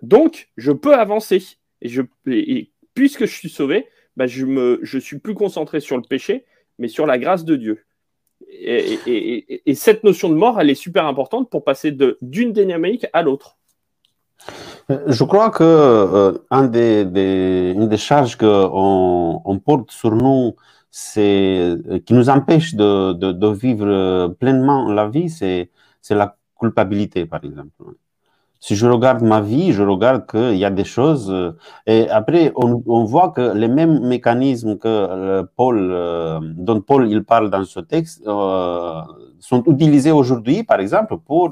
Donc, 0.02 0.50
je 0.58 0.72
peux 0.74 0.94
avancer. 0.94 1.42
Et, 1.82 2.70
puisque 2.94 3.26
je 3.26 3.34
suis 3.34 3.50
sauvé, 3.50 3.88
bah, 4.18 4.28
je 4.28 4.46
ne 4.46 5.00
suis 5.00 5.20
plus 5.20 5.34
concentré 5.34 5.80
sur 5.80 5.96
le 5.96 6.04
péché, 6.04 6.46
mais 6.78 6.90
sur 6.90 7.06
la 7.06 7.18
grâce 7.18 7.46
de 7.46 7.56
Dieu. 7.56 7.86
Et, 8.52 9.74
cette 9.74 10.04
notion 10.04 10.30
de 10.30 10.36
mort, 10.36 10.60
elle 10.60 10.70
est 10.70 10.76
super 10.76 11.06
importante 11.08 11.50
pour 11.50 11.64
passer 11.64 11.96
d'une 12.22 12.52
dynamique 12.52 13.06
à 13.14 13.24
l'autre. 13.24 13.58
Je 14.90 15.24
crois 15.24 15.50
que 15.50 15.64
euh, 15.64 16.68
des, 16.68 17.72
une 17.74 17.88
des 17.88 17.98
charges 17.98 18.36
qu'on 18.36 19.42
on 19.46 19.60
porte 19.60 19.92
sur 19.92 20.14
nous, 20.14 20.56
c'est 20.96 21.76
qui 22.06 22.14
nous 22.14 22.30
empêche 22.30 22.76
de, 22.76 23.14
de, 23.14 23.48
vivre 23.48 24.28
pleinement 24.40 24.92
la 24.92 25.08
vie, 25.08 25.30
c'est 25.30 25.70
la 26.12 26.38
culpabilité, 26.60 27.26
par 27.26 27.44
exemple. 27.44 27.96
Si 28.60 28.76
je 28.76 28.86
regarde 28.88 29.22
ma 29.24 29.42
vie, 29.42 29.74
je 29.74 29.84
regarde 29.84 30.26
qu'il 30.30 30.56
y 30.56 30.64
a 30.66 30.70
des 30.70 30.86
choses. 30.86 31.30
Euh, 31.30 31.52
et 31.86 32.10
après, 32.10 32.54
on, 32.56 32.82
on, 32.88 33.04
voit 33.04 33.32
que 33.32 33.54
les 33.54 33.68
mêmes 33.68 34.08
mécanismes 34.08 34.78
que 34.78 34.88
euh, 34.88 35.44
Paul, 35.58 35.76
dont 36.58 36.80
Paul 36.80 37.10
il 37.12 37.24
parle 37.26 37.50
dans 37.50 37.66
ce 37.66 37.82
texte 37.82 38.24
sont 38.24 39.64
utilisés 39.68 40.12
aujourd'hui, 40.12 40.64
par 40.64 40.80
exemple, 40.80 41.18
pour 41.18 41.52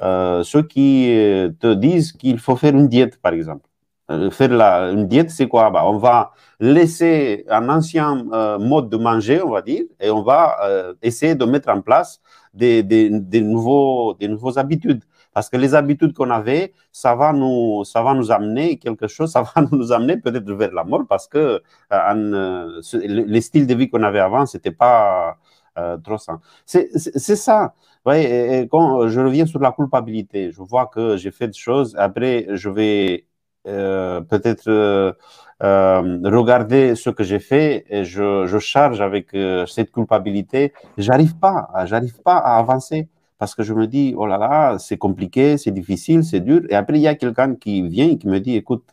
euh, 0.00 0.44
ceux 0.44 0.62
qui 0.62 1.12
euh, 1.16 1.50
te 1.58 1.74
disent 1.74 2.12
qu'il 2.12 2.38
faut 2.38 2.56
faire 2.56 2.74
une 2.74 2.88
diète, 2.88 3.20
par 3.20 3.32
exemple. 3.32 3.68
Euh, 4.10 4.30
faire 4.30 4.50
la, 4.50 4.90
une 4.90 5.06
diète, 5.06 5.30
c'est 5.30 5.48
quoi? 5.48 5.70
Bah, 5.70 5.82
On 5.86 5.98
va 5.98 6.32
laisser 6.60 7.44
un 7.48 7.68
ancien 7.68 8.24
mode 8.58 8.88
de 8.88 8.96
manger, 8.96 9.42
on 9.42 9.50
va 9.50 9.62
dire, 9.62 9.84
et 10.00 10.10
on 10.10 10.22
va 10.22 10.56
essayer 11.02 11.34
de 11.34 11.44
mettre 11.44 11.68
en 11.68 11.80
place 11.82 12.20
des, 12.54 12.82
des, 12.82 13.10
des, 13.10 13.40
nouveaux, 13.40 14.14
des 14.14 14.28
nouveaux 14.28 14.58
habitudes. 14.58 15.04
Parce 15.32 15.48
que 15.50 15.56
les 15.56 15.74
habitudes 15.74 16.14
qu'on 16.14 16.30
avait, 16.30 16.72
ça 16.90 17.14
va 17.14 17.32
nous, 17.32 17.84
ça 17.84 18.02
va 18.02 18.14
nous 18.14 18.32
amener 18.32 18.76
quelque 18.78 19.06
chose, 19.06 19.30
ça 19.30 19.42
va 19.54 19.62
nous 19.70 19.92
amener 19.92 20.16
peut-être 20.16 20.50
vers 20.52 20.72
la 20.72 20.84
mort 20.84 21.04
parce 21.08 21.28
que 21.28 21.62
euh, 21.92 22.80
les 22.94 23.40
styles 23.40 23.66
de 23.66 23.74
vie 23.74 23.88
qu'on 23.88 24.02
avait 24.02 24.18
avant, 24.20 24.46
c'était 24.46 24.72
pas 24.72 25.36
euh, 25.78 25.96
trop 25.98 26.18
sain. 26.18 26.40
C'est 26.66 26.88
ça. 27.36 27.74
Ouais, 28.04 28.62
et, 28.62 28.68
quand 28.68 29.08
je 29.08 29.20
reviens 29.20 29.46
sur 29.46 29.60
la 29.60 29.72
culpabilité, 29.72 30.50
je 30.50 30.60
vois 30.62 30.86
que 30.86 31.16
j'ai 31.16 31.30
fait 31.30 31.46
des 31.48 31.52
choses. 31.58 31.94
Après, 31.96 32.46
je 32.54 32.68
vais 32.70 33.26
euh, 33.66 34.20
peut-être 34.20 34.68
euh, 34.68 35.12
regarder 35.60 36.94
ce 36.94 37.10
que 37.10 37.24
j'ai 37.24 37.38
fait 37.38 37.84
et 37.90 38.04
je, 38.04 38.58
charge 38.58 39.00
avec 39.00 39.36
cette 39.66 39.92
culpabilité. 39.92 40.72
J'arrive 40.96 41.36
pas, 41.36 41.68
j'arrive 41.84 42.20
pas 42.22 42.36
à 42.36 42.58
avancer 42.58 43.08
parce 43.38 43.54
que 43.54 43.62
je 43.62 43.72
me 43.74 43.86
dis, 43.86 44.14
oh 44.16 44.26
là 44.26 44.38
là, 44.38 44.78
c'est 44.78 44.98
compliqué, 44.98 45.58
c'est 45.58 45.70
difficile, 45.70 46.24
c'est 46.24 46.40
dur. 46.40 46.62
Et 46.70 46.74
après, 46.74 46.98
il 46.98 47.02
y 47.02 47.08
a 47.08 47.14
quelqu'un 47.14 47.54
qui 47.54 47.82
vient 47.88 48.08
et 48.08 48.18
qui 48.18 48.28
me 48.28 48.40
dit, 48.40 48.56
écoute, 48.56 48.92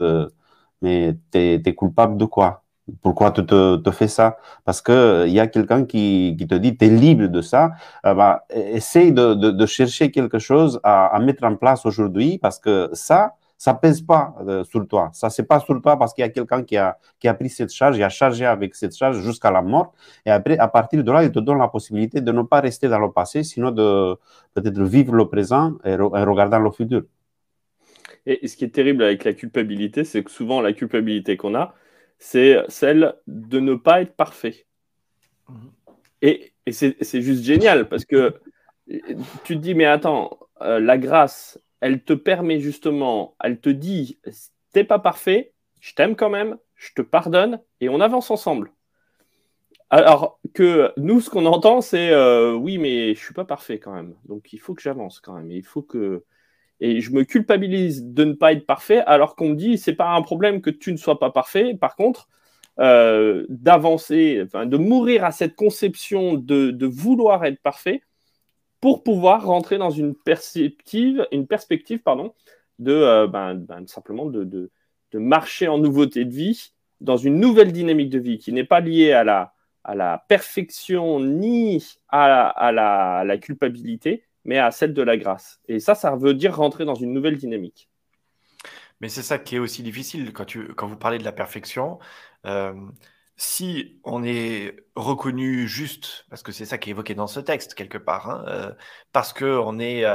mais 0.82 1.18
tu 1.32 1.40
es, 1.40 1.74
coupable 1.76 2.18
de 2.18 2.26
quoi? 2.26 2.64
Pourquoi 3.02 3.32
tu 3.32 3.46
te, 3.46 3.92
fais 3.92 4.08
ça? 4.08 4.38
Parce 4.64 4.82
qu'il 4.82 5.26
il 5.28 5.34
y 5.34 5.40
a 5.40 5.48
quelqu'un 5.48 5.86
qui, 5.86 6.36
qui, 6.38 6.48
te 6.48 6.56
dit, 6.56 6.78
tu 6.78 6.86
es 6.86 6.90
libre 6.90 7.28
de 7.28 7.42
ça. 7.42 7.72
Euh, 8.06 8.14
bah, 8.14 8.46
essaye 8.52 9.12
de, 9.12 9.34
de, 9.34 9.66
chercher 9.66 10.12
quelque 10.12 10.40
chose 10.40 10.80
à 10.84 11.18
mettre 11.20 11.44
en 11.46 11.56
place 11.56 11.86
aujourd'hui 11.86 12.38
parce 12.38 12.60
que 12.60 12.90
ça, 12.94 13.34
ça 13.58 13.74
pèse 13.74 14.02
pas 14.02 14.36
euh, 14.48 14.64
sur 14.64 14.88
toi. 14.88 15.10
Ça, 15.14 15.30
c'est 15.30 15.44
pas 15.44 15.60
sur 15.60 15.82
toi 15.82 15.98
parce 15.98 16.14
qu'il 16.14 16.22
y 16.24 16.26
a 16.26 16.30
quelqu'un 16.30 16.64
qui 16.64 16.78
a, 16.78 16.98
qui 17.20 17.28
a 17.28 17.34
pris 17.34 17.50
cette 17.50 17.72
charge, 17.72 17.96
qui 17.96 18.04
a 18.04 18.10
chargé 18.10 18.46
avec 18.46 18.76
cette 18.76 18.96
charge 18.96 19.22
jusqu'à 19.22 19.52
la 19.52 19.62
mort. 19.62 19.94
Et 20.26 20.32
après, 20.32 20.58
à 20.58 20.68
partir 20.68 21.04
de 21.04 21.12
là, 21.12 21.24
il 21.24 21.32
te 21.32 21.40
donne 21.40 21.60
la 21.60 21.68
possibilité 21.68 22.22
de 22.22 22.32
ne 22.32 22.42
pas 22.42 22.60
rester 22.60 22.88
dans 22.88 23.00
le 23.00 23.12
passé, 23.12 23.44
sinon 23.44 23.72
de 23.72 24.16
peut-être 24.54 24.82
vivre 24.82 25.14
le 25.14 25.28
présent 25.28 25.74
et, 25.86 25.92
et 25.92 25.96
regarder 25.96 26.60
le 26.60 26.72
futur. 26.72 27.04
Et 28.26 28.48
ce 28.48 28.58
qui 28.58 28.66
est 28.66 28.70
terrible 28.70 29.04
avec 29.04 29.24
la 29.24 29.34
culpabilité, 29.34 30.04
c'est 30.04 30.24
que 30.24 30.32
souvent, 30.32 30.62
la 30.62 30.74
culpabilité 30.74 31.38
qu'on 31.38 31.56
a, 31.56 31.76
c'est 32.18 32.64
celle 32.70 33.16
de 33.28 33.60
ne 33.60 33.76
pas 33.76 34.02
être 34.02 34.16
parfait. 34.16 34.66
Mhm. 35.50 35.72
Et, 36.22 36.52
c'est 36.72 37.22
juste 37.22 37.44
génial 37.44 37.88
parce 37.88 38.06
que 38.06 38.34
tu 38.88 39.06
te 39.44 39.54
dis, 39.54 39.76
mais 39.76 39.86
attends, 39.86 40.40
euh, 40.62 40.80
la 40.80 40.98
grâce, 40.98 41.60
elle 41.86 42.02
te 42.02 42.14
permet 42.14 42.60
justement, 42.60 43.36
elle 43.44 43.60
te 43.60 43.70
dit, 43.70 44.18
t'es 44.72 44.84
pas 44.84 44.98
parfait, 44.98 45.54
je 45.82 45.94
t'aime 45.94 46.16
quand 46.16 46.32
même, 46.32 46.58
je 46.74 46.92
te 46.96 47.04
pardonne 47.04 47.62
et 47.80 47.90
on 47.90 48.02
avance 48.02 48.32
ensemble. 48.32 48.72
Alors 49.92 50.40
que 50.56 50.92
nous, 50.98 51.22
ce 51.22 51.30
qu'on 51.30 51.46
entend, 51.46 51.82
c'est 51.82 52.10
euh, 52.10 52.54
oui, 52.54 52.80
mais 52.80 53.14
je 53.14 53.20
suis 53.20 53.36
pas 53.36 53.46
parfait 53.46 53.78
quand 53.78 53.94
même. 53.94 54.16
Donc 54.28 54.52
il 54.52 54.58
faut 54.58 54.74
que 54.74 54.82
j'avance 54.82 55.20
quand 55.20 55.34
même. 55.34 55.52
Et 55.52 57.02
je 57.02 57.12
me 57.12 57.24
culpabilise 57.24 58.04
de 58.04 58.24
ne 58.24 58.34
pas 58.34 58.54
être 58.54 58.66
parfait, 58.66 59.02
alors 59.06 59.36
qu'on 59.36 59.50
me 59.50 59.56
dit 59.56 59.78
c'est 59.78 59.94
pas 59.94 60.10
un 60.10 60.24
problème 60.24 60.62
que 60.62 60.72
tu 60.72 60.92
ne 60.92 60.98
sois 60.98 61.20
pas 61.20 61.30
parfait. 61.30 61.76
Par 61.80 61.96
contre, 61.96 62.30
euh, 62.80 63.46
d'avancer, 63.48 64.44
de 64.56 64.78
mourir 64.78 65.24
à 65.24 65.32
cette 65.32 65.56
conception 65.56 66.34
de, 66.34 66.86
vouloir 66.88 67.46
être 67.46 67.62
parfait 67.62 68.02
pour 68.82 69.04
pouvoir 69.04 69.46
rentrer 69.46 69.78
dans 69.78 69.90
une 69.90 70.16
perspective, 70.16 71.28
une 71.32 71.48
perspective 71.48 72.00
pardon, 72.00 72.34
de 72.80 72.92
euh, 72.92 73.28
ben, 73.28 73.56
ben, 73.56 73.88
simplement 73.88 74.26
de, 74.26 74.72
marcher 75.14 75.70
en 75.70 75.78
nouveauté 75.78 76.26
de 76.26 76.34
vie 76.34 76.74
dans 77.00 77.16
une 77.16 77.40
nouvelle 77.40 77.72
dynamique 77.72 78.10
de 78.10 78.20
vie 78.20 78.38
qui 78.38 78.52
n'est 78.52 78.66
pas 78.66 78.82
liée 78.82 79.14
à 79.14 79.24
la, 79.24 80.26
perfection 80.28 81.22
ni 81.22 81.86
à, 82.10 82.48
à, 82.50 82.72
la, 82.74 83.20
à 83.20 83.24
la 83.24 83.38
culpabilité, 83.38 84.26
mais 84.44 84.58
à 84.58 84.72
celle 84.72 84.94
de 84.94 85.02
la 85.02 85.16
grâce. 85.16 85.62
Et 85.70 85.80
ça, 85.80 85.96
ça 85.96 86.18
veut 86.18 86.34
dire 86.34 86.54
rentrer 86.54 86.84
dans 86.84 86.96
une 86.96 87.14
nouvelle 87.14 87.38
dynamique. 87.38 87.90
Mais 89.02 89.10
c'est 89.10 89.24
ça 89.24 89.38
qui 89.38 89.56
est 89.56 89.60
aussi 89.60 89.84
difficile 89.84 90.32
quand, 90.34 90.46
tu, 90.46 90.74
quand 90.74 90.88
vous 90.88 90.98
parlez 90.98 91.18
de 91.18 91.24
la 91.24 91.32
perfection. 91.32 92.00
Euh, 92.46 92.74
si 93.38 94.00
on 94.04 94.24
est 94.24 94.76
reconnu 94.96 95.68
juste, 95.68 96.26
parce 96.30 96.44
que 96.44 96.52
c'est 96.52 96.66
ça 96.66 96.78
qui 96.78 96.90
est 96.90 96.92
évoqué 96.92 97.16
dans 97.16 97.28
ce 97.28 97.40
texte 97.40 97.74
quelque 97.74 97.98
part, 97.98 98.30
hein, 98.30 98.46
euh, 98.48 98.74
parce 99.12 99.34
qu'on 99.34 99.80
est 99.80 100.06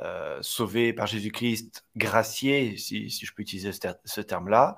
euh, 0.00 0.38
sauvé 0.42 0.92
par 0.92 1.06
Jésus-Christ, 1.06 1.84
gracié, 1.96 2.76
si, 2.76 3.10
si, 3.10 3.26
je 3.26 3.32
peux 3.34 3.42
utiliser 3.42 3.72
ce, 3.72 3.88
ce 4.04 4.20
terme-là, 4.20 4.76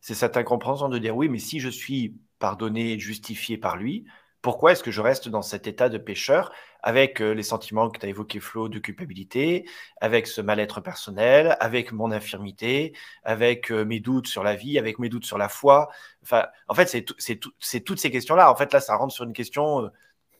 c'est 0.00 0.14
cette 0.14 0.36
incompréhension 0.36 0.88
de 0.88 0.98
dire 0.98 1.16
oui, 1.16 1.28
mais 1.28 1.38
si 1.38 1.60
je 1.60 1.68
suis 1.68 2.16
pardonné, 2.38 2.98
justifié 2.98 3.58
par 3.58 3.76
lui, 3.76 4.06
pourquoi 4.42 4.72
est-ce 4.72 4.82
que 4.82 4.92
je 4.92 5.00
reste 5.00 5.28
dans 5.28 5.42
cet 5.42 5.66
état 5.66 5.88
de 5.88 5.98
pécheur 5.98 6.52
avec 6.86 7.20
euh, 7.20 7.32
les 7.32 7.42
sentiments 7.42 7.90
que 7.90 7.98
tu 7.98 8.06
as 8.06 8.10
évoqués, 8.10 8.38
Flo, 8.38 8.68
de 8.68 8.78
culpabilité, 8.78 9.68
avec 10.00 10.28
ce 10.28 10.40
mal-être 10.40 10.80
personnel, 10.80 11.56
avec 11.58 11.90
mon 11.90 12.12
infirmité, 12.12 12.94
avec 13.24 13.72
euh, 13.72 13.84
mes 13.84 13.98
doutes 13.98 14.28
sur 14.28 14.44
la 14.44 14.54
vie, 14.54 14.78
avec 14.78 15.00
mes 15.00 15.08
doutes 15.08 15.24
sur 15.24 15.36
la 15.36 15.48
foi 15.48 15.88
enfin, 16.22 16.46
En 16.68 16.74
fait, 16.74 16.86
c'est 16.86 17.82
toutes 17.84 17.98
ces 17.98 18.10
questions-là. 18.12 18.52
En 18.52 18.54
fait, 18.54 18.72
là, 18.72 18.78
ça 18.78 18.94
rentre 18.94 19.12
sur 19.12 19.24
une 19.24 19.32
question 19.32 19.86
euh, 19.86 19.88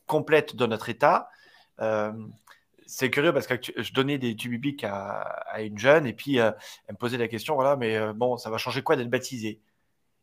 complète 0.06 0.54
de 0.54 0.66
notre 0.66 0.88
état. 0.88 1.28
c'est 2.86 3.10
curieux 3.10 3.32
parce 3.32 3.48
que 3.48 3.56
je 3.76 3.92
donnais 3.92 4.18
des 4.18 4.36
tubes 4.36 4.52
bibliques 4.52 4.84
à, 4.84 5.60
une 5.60 5.78
jeune 5.78 6.06
et 6.06 6.12
puis 6.12 6.36
elle 6.36 6.54
me 6.90 6.96
posait 6.96 7.18
la 7.18 7.28
question 7.28 7.56
voilà, 7.56 7.76
mais 7.76 8.12
bon, 8.14 8.36
ça 8.36 8.50
va 8.50 8.58
changer 8.58 8.82
quoi 8.82 8.96
d'être 8.96 9.10
baptisé? 9.10 9.60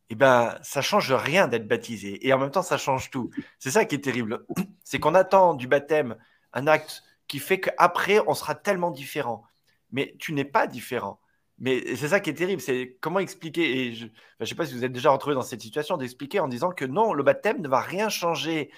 Eh 0.10 0.16
ben, 0.16 0.58
ça 0.62 0.82
change 0.82 1.12
rien 1.12 1.48
d'être 1.48 1.68
baptisé. 1.68 2.26
Et 2.26 2.34
en 2.34 2.40
même 2.40 2.52
temps, 2.52 2.62
ça 2.62 2.78
change 2.78 3.10
tout. 3.10 3.30
C'est 3.60 3.72
ça 3.72 3.86
qui 3.86 3.96
est 3.96 4.04
terrible. 4.04 4.46
C'est 4.84 5.00
qu'on 5.00 5.16
attend 5.16 5.54
du 5.54 5.68
baptême 5.68 6.16
un 6.54 6.68
acte 6.68 7.04
qui 7.28 7.40
fait 7.40 7.60
qu'après, 7.60 8.20
on 8.28 8.34
sera 8.34 8.56
tellement 8.56 8.92
différent. 8.92 9.44
Mais 9.92 10.16
tu 10.20 10.34
n'es 10.34 10.46
pas 10.46 10.68
différent. 10.68 11.20
Mais 11.60 11.96
c'est 11.96 12.10
ça 12.10 12.20
qui 12.20 12.30
est 12.30 12.34
terrible, 12.34 12.62
c'est 12.62 12.98
comment 13.00 13.20
expliquer, 13.20 13.88
et 13.88 13.94
je 13.94 14.08
ne 14.40 14.46
sais 14.46 14.56
pas 14.56 14.66
si 14.66 14.74
vous 14.74 14.84
êtes 14.84 14.92
déjà 14.92 15.12
retrouvé 15.12 15.36
dans 15.36 15.44
cette 15.44 15.62
situation, 15.62 15.98
d'expliquer 15.98 16.40
en 16.40 16.48
disant 16.48 16.72
que 16.72 16.84
non, 16.84 17.14
le 17.14 17.24
baptême 17.24 17.62
ne 17.62 17.68
va 17.68 17.80
rien 17.80 18.10
changer 18.10 18.72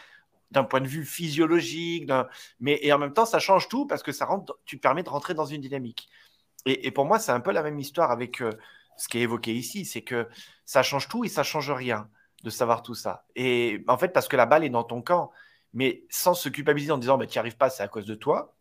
d'un 0.51 0.63
point 0.65 0.82
de 0.82 0.88
vue 0.88 1.05
physiologique, 1.05 2.12
mais 2.60 2.79
et 2.82 2.94
en 2.94 3.00
même 3.00 3.13
temps, 3.13 3.25
ça 3.25 3.39
change 3.39 3.70
tout 3.70 3.88
parce 3.88 4.03
que 4.03 4.12
ça 4.12 4.27
tu 4.65 4.77
te 4.77 4.82
permets 4.82 5.03
de 5.03 5.10
rentrer 5.10 5.34
dans 5.34 5.46
une 5.46 5.62
dynamique. 5.62 6.10
Et, 6.65 6.91
pour 6.91 7.05
moi, 7.05 7.20
c'est 7.20 7.32
un 7.32 7.39
peu 7.39 7.51
la 7.51 7.62
même 7.62 7.79
histoire 7.79 8.12
avec 8.12 8.41
euh, 8.41 8.51
ce 8.98 9.08
qui 9.08 9.20
est 9.20 9.22
évoqué 9.22 9.54
ici, 9.54 9.86
c'est 9.86 10.02
que 10.02 10.28
ça 10.66 10.84
change 10.84 11.08
tout 11.08 11.24
et 11.24 11.30
ça 11.30 11.44
change 11.44 11.72
rien 11.72 12.10
de 12.44 12.50
savoir 12.50 12.84
tout 12.84 12.96
ça. 12.96 13.25
Et 13.36 13.84
en 13.88 13.98
fait, 13.98 14.10
parce 14.10 14.28
que 14.28 14.38
la 14.38 14.46
balle 14.46 14.64
est 14.64 14.70
dans 14.70 14.84
ton 14.84 15.02
camp, 15.02 15.32
mais 15.74 16.04
sans 16.10 16.34
se 16.34 16.50
culpabiliser 16.50 16.92
en 16.92 16.98
disant, 16.98 17.18
bah, 17.18 17.28
tu 17.28 17.38
n'y 17.38 17.40
arrives 17.40 17.58
pas, 17.58 17.70
c'est 17.70 17.84
à 17.84 17.88
cause 17.88 18.06
de 18.06 18.16
toi. 18.16 18.56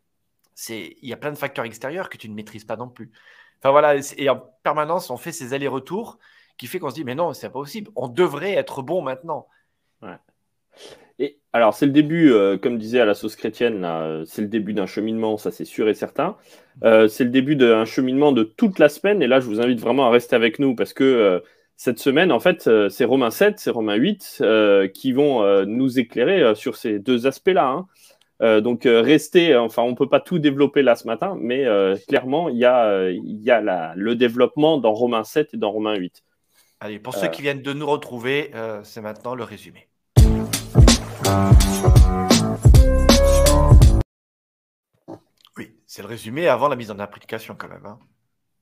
Il 0.69 0.95
y 1.01 1.13
a 1.13 1.17
plein 1.17 1.31
de 1.31 1.37
facteurs 1.37 1.65
extérieurs 1.65 2.09
que 2.09 2.17
tu 2.17 2.29
ne 2.29 2.33
maîtrises 2.33 2.65
pas 2.65 2.77
non 2.77 2.89
plus. 2.89 3.11
Enfin 3.59 3.71
voilà, 3.71 3.95
et 4.17 4.29
en 4.29 4.37
permanence, 4.63 5.09
on 5.09 5.17
fait 5.17 5.31
ces 5.31 5.53
allers-retours 5.53 6.17
qui 6.57 6.67
fait 6.67 6.79
qu'on 6.79 6.89
se 6.89 6.95
dit, 6.95 7.03
mais 7.03 7.15
non, 7.15 7.33
c'est 7.33 7.47
pas 7.47 7.53
possible. 7.53 7.91
On 7.95 8.07
devrait 8.07 8.53
être 8.53 8.81
bon 8.81 9.01
maintenant. 9.01 9.47
Ouais. 10.01 10.17
Alors, 11.55 11.73
c'est 11.73 11.85
le 11.85 11.93
début, 11.93 12.33
euh, 12.33 12.57
comme 12.57 12.77
disait 12.77 12.99
à 12.99 13.05
la 13.05 13.13
sauce 13.13 13.37
chrétienne, 13.37 13.87
c'est 14.25 14.41
le 14.41 14.49
début 14.49 14.73
d'un 14.73 14.87
cheminement, 14.87 15.37
ça 15.37 15.51
c'est 15.51 15.63
sûr 15.63 15.87
et 15.87 15.93
certain. 15.93 16.35
Euh, 16.83 17.07
c'est 17.07 17.23
le 17.23 17.29
début 17.29 17.55
d'un 17.55 17.85
cheminement 17.85 18.33
de 18.33 18.43
toute 18.43 18.77
la 18.77 18.89
semaine. 18.89 19.21
Et 19.21 19.27
là, 19.27 19.39
je 19.39 19.45
vous 19.45 19.61
invite 19.61 19.79
vraiment 19.79 20.05
à 20.05 20.09
rester 20.09 20.35
avec 20.35 20.59
nous 20.59 20.75
parce 20.75 20.91
que 20.91 21.05
euh, 21.05 21.39
cette 21.77 21.97
semaine, 21.99 22.33
en 22.33 22.41
fait, 22.41 22.69
c'est 22.89 23.05
Romains 23.05 23.31
7, 23.31 23.57
c'est 23.59 23.69
Romains 23.69 23.95
8 23.95 24.43
qui 24.93 25.13
vont 25.13 25.65
nous 25.65 25.97
éclairer 25.97 26.55
sur 26.55 26.75
ces 26.75 26.99
deux 26.99 27.25
aspects-là. 27.25 27.85
Hein. 28.41 28.59
donc, 28.59 28.81
restez, 28.83 29.55
enfin, 29.55 29.83
on 29.83 29.91
ne 29.91 29.95
peut 29.95 30.09
pas 30.09 30.19
tout 30.19 30.39
développer 30.39 30.81
là 30.81 30.97
ce 30.97 31.07
matin, 31.07 31.37
mais 31.39 31.65
clairement, 32.09 32.49
il 32.49 32.57
y 32.57 32.65
a, 32.65 33.09
y 33.11 33.51
a 33.51 33.93
le 33.95 34.15
développement 34.15 34.77
dans 34.77 34.91
Romains 34.91 35.23
7 35.23 35.53
et 35.53 35.57
dans 35.57 35.71
Romains 35.71 35.95
8. 35.95 36.21
Allez, 36.81 36.99
pour 36.99 37.13
ceux 37.13 37.29
qui 37.29 37.41
viennent 37.41 37.61
de 37.61 37.71
nous 37.71 37.87
retrouver, 37.87 38.51
c'est 38.83 39.01
maintenant 39.01 39.35
le 39.35 39.45
résumé. 39.45 39.87
Oui, 45.57 45.71
c'est 45.87 46.03
le 46.03 46.07
résumé 46.07 46.47
avant 46.47 46.67
la 46.67 46.75
mise 46.75 46.91
en 46.91 46.99
application 46.99 47.55
quand 47.57 47.67
même. 47.67 47.85
Hein. 47.85 47.97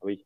Oui. 0.01 0.25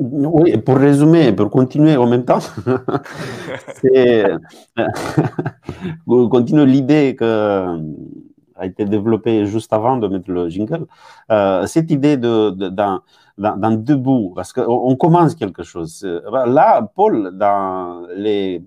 Oui, 0.00 0.56
pour 0.58 0.76
résumer, 0.76 1.32
pour 1.32 1.50
continuer 1.50 1.96
en 1.96 2.06
même 2.06 2.24
temps, 2.24 2.38
c'est 3.82 4.24
continuer 6.06 6.64
l'idée 6.64 7.16
que 7.18 7.80
a 8.58 8.66
été 8.66 8.84
développée 8.84 9.46
juste 9.46 9.72
avant 9.72 9.96
de 9.96 10.08
mettre 10.08 10.30
le 10.30 10.48
jingle. 10.48 10.86
Euh, 11.30 11.66
cette 11.66 11.90
idée 11.90 12.16
de, 12.16 12.50
de, 12.50 12.68
dans, 13.38 13.70
deux 13.76 13.96
bouts, 13.96 14.32
parce 14.34 14.52
qu'on 14.52 14.96
commence 14.96 15.34
quelque 15.34 15.62
chose. 15.62 16.06
Là, 16.32 16.88
Paul, 16.94 17.36
dans 17.36 18.06
les 18.14 18.62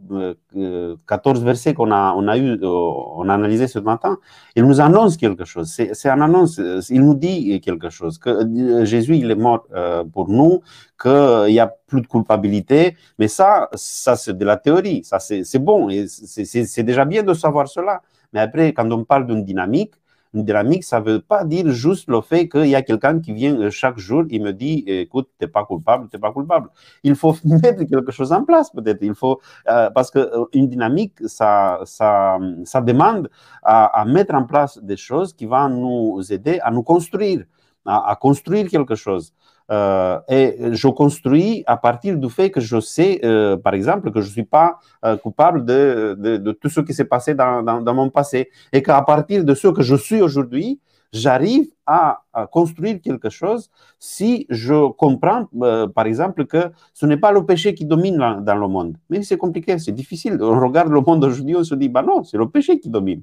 14 1.08 1.42
euh, 1.42 1.44
versets 1.44 1.74
qu'on 1.74 1.92
a, 1.92 2.14
on 2.16 2.28
a, 2.28 2.38
eu, 2.38 2.52
euh, 2.62 2.68
on 2.68 3.28
a 3.30 3.34
analysé 3.34 3.68
ce 3.68 3.80
matin, 3.80 4.18
il 4.56 4.64
nous 4.64 4.80
annonce 4.80 5.18
quelque 5.18 5.44
chose. 5.44 5.70
C'est 5.70 6.10
un 6.10 6.22
annonce, 6.22 6.62
il 6.90 7.02
nous 7.02 7.16
dit 7.16 7.60
quelque 7.62 7.90
chose, 7.90 8.20
que 8.20 8.30
euh, 8.30 8.86
Jésus, 8.86 9.16
il 9.16 9.32
est 9.32 9.36
mort 9.36 9.66
pour 10.14 10.30
nous, 10.30 10.62
qu'il 11.02 11.54
n'y 11.54 11.60
a 11.60 11.74
plus 11.88 12.02
de 12.02 12.08
culpabilité, 12.08 12.96
mais 13.18 13.28
ça, 13.28 13.70
ça 13.74 14.16
c'est 14.16 14.38
de 14.38 14.46
la 14.46 14.58
théorie, 14.58 15.04
ça 15.04 15.20
c'est 15.20 15.60
bon, 15.60 15.90
c'est 16.08 16.84
déjà 16.84 17.06
bien 17.06 17.24
de 17.24 17.34
savoir 17.34 17.68
cela. 17.68 18.02
Mais 18.34 18.40
après, 18.40 18.74
quand 18.74 18.92
on 18.92 19.04
parle 19.04 19.28
d'une 19.28 19.44
dynamique, 19.44 19.94
une 20.34 20.44
dynamique, 20.44 20.84
ça 20.84 21.00
ne 21.00 21.06
veut 21.06 21.22
pas 21.22 21.44
dire 21.44 21.70
juste 21.72 22.08
le 22.08 22.22
fait 22.22 22.48
qu'il 22.48 22.68
y 22.68 22.76
a 22.76 22.84
quelqu'un 22.84 23.20
qui 23.20 23.34
vient 23.34 23.60
euh, 23.60 23.70
chaque 23.72 23.98
jour 23.98 24.26
et 24.30 24.40
me 24.40 24.52
dit 24.54 24.84
écoute, 24.88 25.28
tu 25.40 25.46
n'es 25.46 25.52
pas 25.52 25.66
coupable, 25.66 26.08
tu 26.10 26.16
n'es 26.16 26.22
pas 26.22 26.32
coupable. 26.32 26.70
Il 27.04 27.16
faut 27.16 27.36
mettre 27.44 27.84
quelque 27.84 28.12
chose 28.12 28.32
en 28.32 28.44
place, 28.44 28.70
peut-être. 28.70 29.00
Il 29.02 29.16
faut, 29.16 29.40
euh, 29.68 29.90
parce 29.90 30.12
qu'une 30.12 30.24
euh, 30.24 30.68
dynamique, 30.68 31.14
ça, 31.26 31.80
ça, 31.86 32.38
ça 32.64 32.82
demande 32.82 33.30
à, 33.64 34.06
mettre 34.06 34.36
en 34.36 34.46
place 34.46 34.78
des 34.84 34.98
choses 34.98 35.34
qui 35.34 35.46
vont 35.46 35.70
nous 35.70 36.22
aider 36.32 36.60
à 36.62 36.70
nous 36.70 36.84
construire, 36.84 37.44
à 37.86 38.16
construire 38.20 38.68
quelque 38.70 38.96
chose. 38.96 39.34
Euh, 39.72 40.20
et 40.28 40.58
je 40.72 40.88
construis 40.88 41.64
à 41.68 41.78
partir 41.78 42.18
du 42.18 42.30
fait 42.30 42.50
que 42.50 42.60
je 42.60 42.80
sais, 42.80 43.20
euh, 43.24 43.56
par 43.58 43.74
exemple, 43.74 44.12
que 44.12 44.20
je 44.22 44.28
ne 44.28 44.32
suis 44.32 44.44
pas 44.44 44.80
euh, 45.06 45.16
coupable 45.18 45.64
de, 45.64 46.16
de, 46.18 46.38
de, 46.38 46.52
tout 46.52 46.70
ce 46.70 46.82
qui 46.82 46.94
s'est 46.94 47.06
passé 47.06 47.36
dans, 47.36 47.62
dans, 47.62 47.82
dans, 47.82 47.94
mon 47.94 48.10
passé. 48.10 48.50
Et 48.74 48.82
qu'à 48.82 49.02
partir 49.04 49.44
de 49.44 49.54
ce 49.54 49.68
que 49.68 49.84
je 49.84 49.96
suis 49.96 50.22
aujourd'hui, 50.22 50.80
j'arrive 51.14 51.68
à, 51.86 52.22
à, 52.34 52.48
construire 52.48 53.00
quelque 53.02 53.30
chose 53.30 53.70
si 54.00 54.48
je 54.50 54.90
comprends, 54.92 55.48
par 55.94 56.06
exemple, 56.08 56.46
que 56.46 56.72
ce 56.94 57.06
n'est 57.06 57.18
pas 57.18 57.32
le 57.32 57.46
péché 57.46 57.74
qui 57.76 57.86
domine 57.86 58.18
dans, 58.18 58.42
dans 58.42 58.56
le 58.56 58.68
monde. 58.68 58.98
Mais 59.10 59.22
c'est 59.22 59.38
compliqué, 59.38 59.78
c'est 59.78 59.92
difficile. 59.92 60.38
On 60.42 60.60
regarde 60.60 60.90
le 60.90 61.02
monde 61.02 61.24
aujourd'hui, 61.24 61.56
on 61.56 61.64
se 61.64 61.76
dit, 61.76 61.90
bah 61.90 62.02
non, 62.02 62.24
c'est 62.24 62.38
le 62.38 62.50
péché 62.50 62.80
qui 62.80 62.90
domine. 62.90 63.22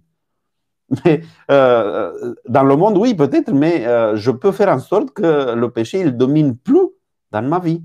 Mais 1.05 1.23
euh, 1.51 2.35
dans 2.49 2.63
le 2.63 2.77
monde, 2.77 2.97
oui, 2.97 3.15
peut-être, 3.15 3.51
mais 3.51 3.87
euh, 3.87 4.17
je 4.17 4.31
peux 4.31 4.53
faire 4.53 4.69
en 4.69 4.79
sorte 4.79 5.11
que 5.11 5.55
le 5.55 5.71
péché, 5.71 6.01
il 6.01 6.17
domine 6.17 6.57
plus 6.57 6.89
dans 7.33 7.43
ma 7.43 7.59
vie. 7.59 7.83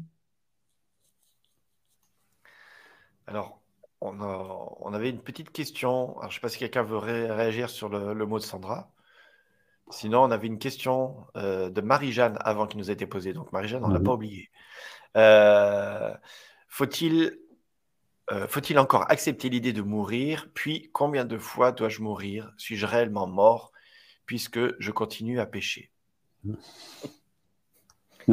Alors, 3.25 3.59
on, 4.01 4.93
avait 4.93 5.09
une 5.09 5.21
petite 5.21 5.51
question. 5.51 6.17
Alors, 6.19 6.23
je 6.23 6.27
ne 6.27 6.33
sais 6.33 6.39
pas 6.41 6.49
si 6.49 6.59
quelqu'un 6.59 6.83
veut 6.83 6.97
réagir 6.97 7.69
sur 7.69 7.89
le, 7.89 8.25
mot 8.25 8.39
de 8.39 8.43
Sandra. 8.43 8.91
Sinon, 9.89 10.23
on 10.23 10.31
avait 10.31 10.47
une 10.47 10.59
question 10.59 11.25
euh, 11.37 11.69
de 11.69 11.81
Marie-Jeanne 11.81 12.37
avant 12.41 12.67
qui 12.67 12.77
nous 12.77 12.89
a 12.89 12.93
été 12.93 13.05
posée. 13.07 13.33
Donc, 13.33 13.51
Marie-Jeanne, 13.51 13.83
on 13.83 13.87
ne 13.87 13.93
l'a 13.93 13.99
pas 13.99 14.13
oublié. 14.13 14.49
Faut-il 16.67 17.37
euh, 18.31 18.47
faut-il 18.47 18.79
encore 18.79 19.11
accepter 19.11 19.49
l'idée 19.49 19.73
de 19.73 19.81
mourir? 19.81 20.47
Puis, 20.53 20.89
combien 20.93 21.25
de 21.25 21.37
fois 21.37 21.71
dois-je 21.71 22.01
mourir? 22.01 22.53
Suis-je 22.57 22.85
réellement 22.85 23.27
mort? 23.27 23.71
Puisque 24.25 24.59
je 24.79 24.91
continue 24.91 25.39
à 25.39 25.45
pécher 25.45 25.91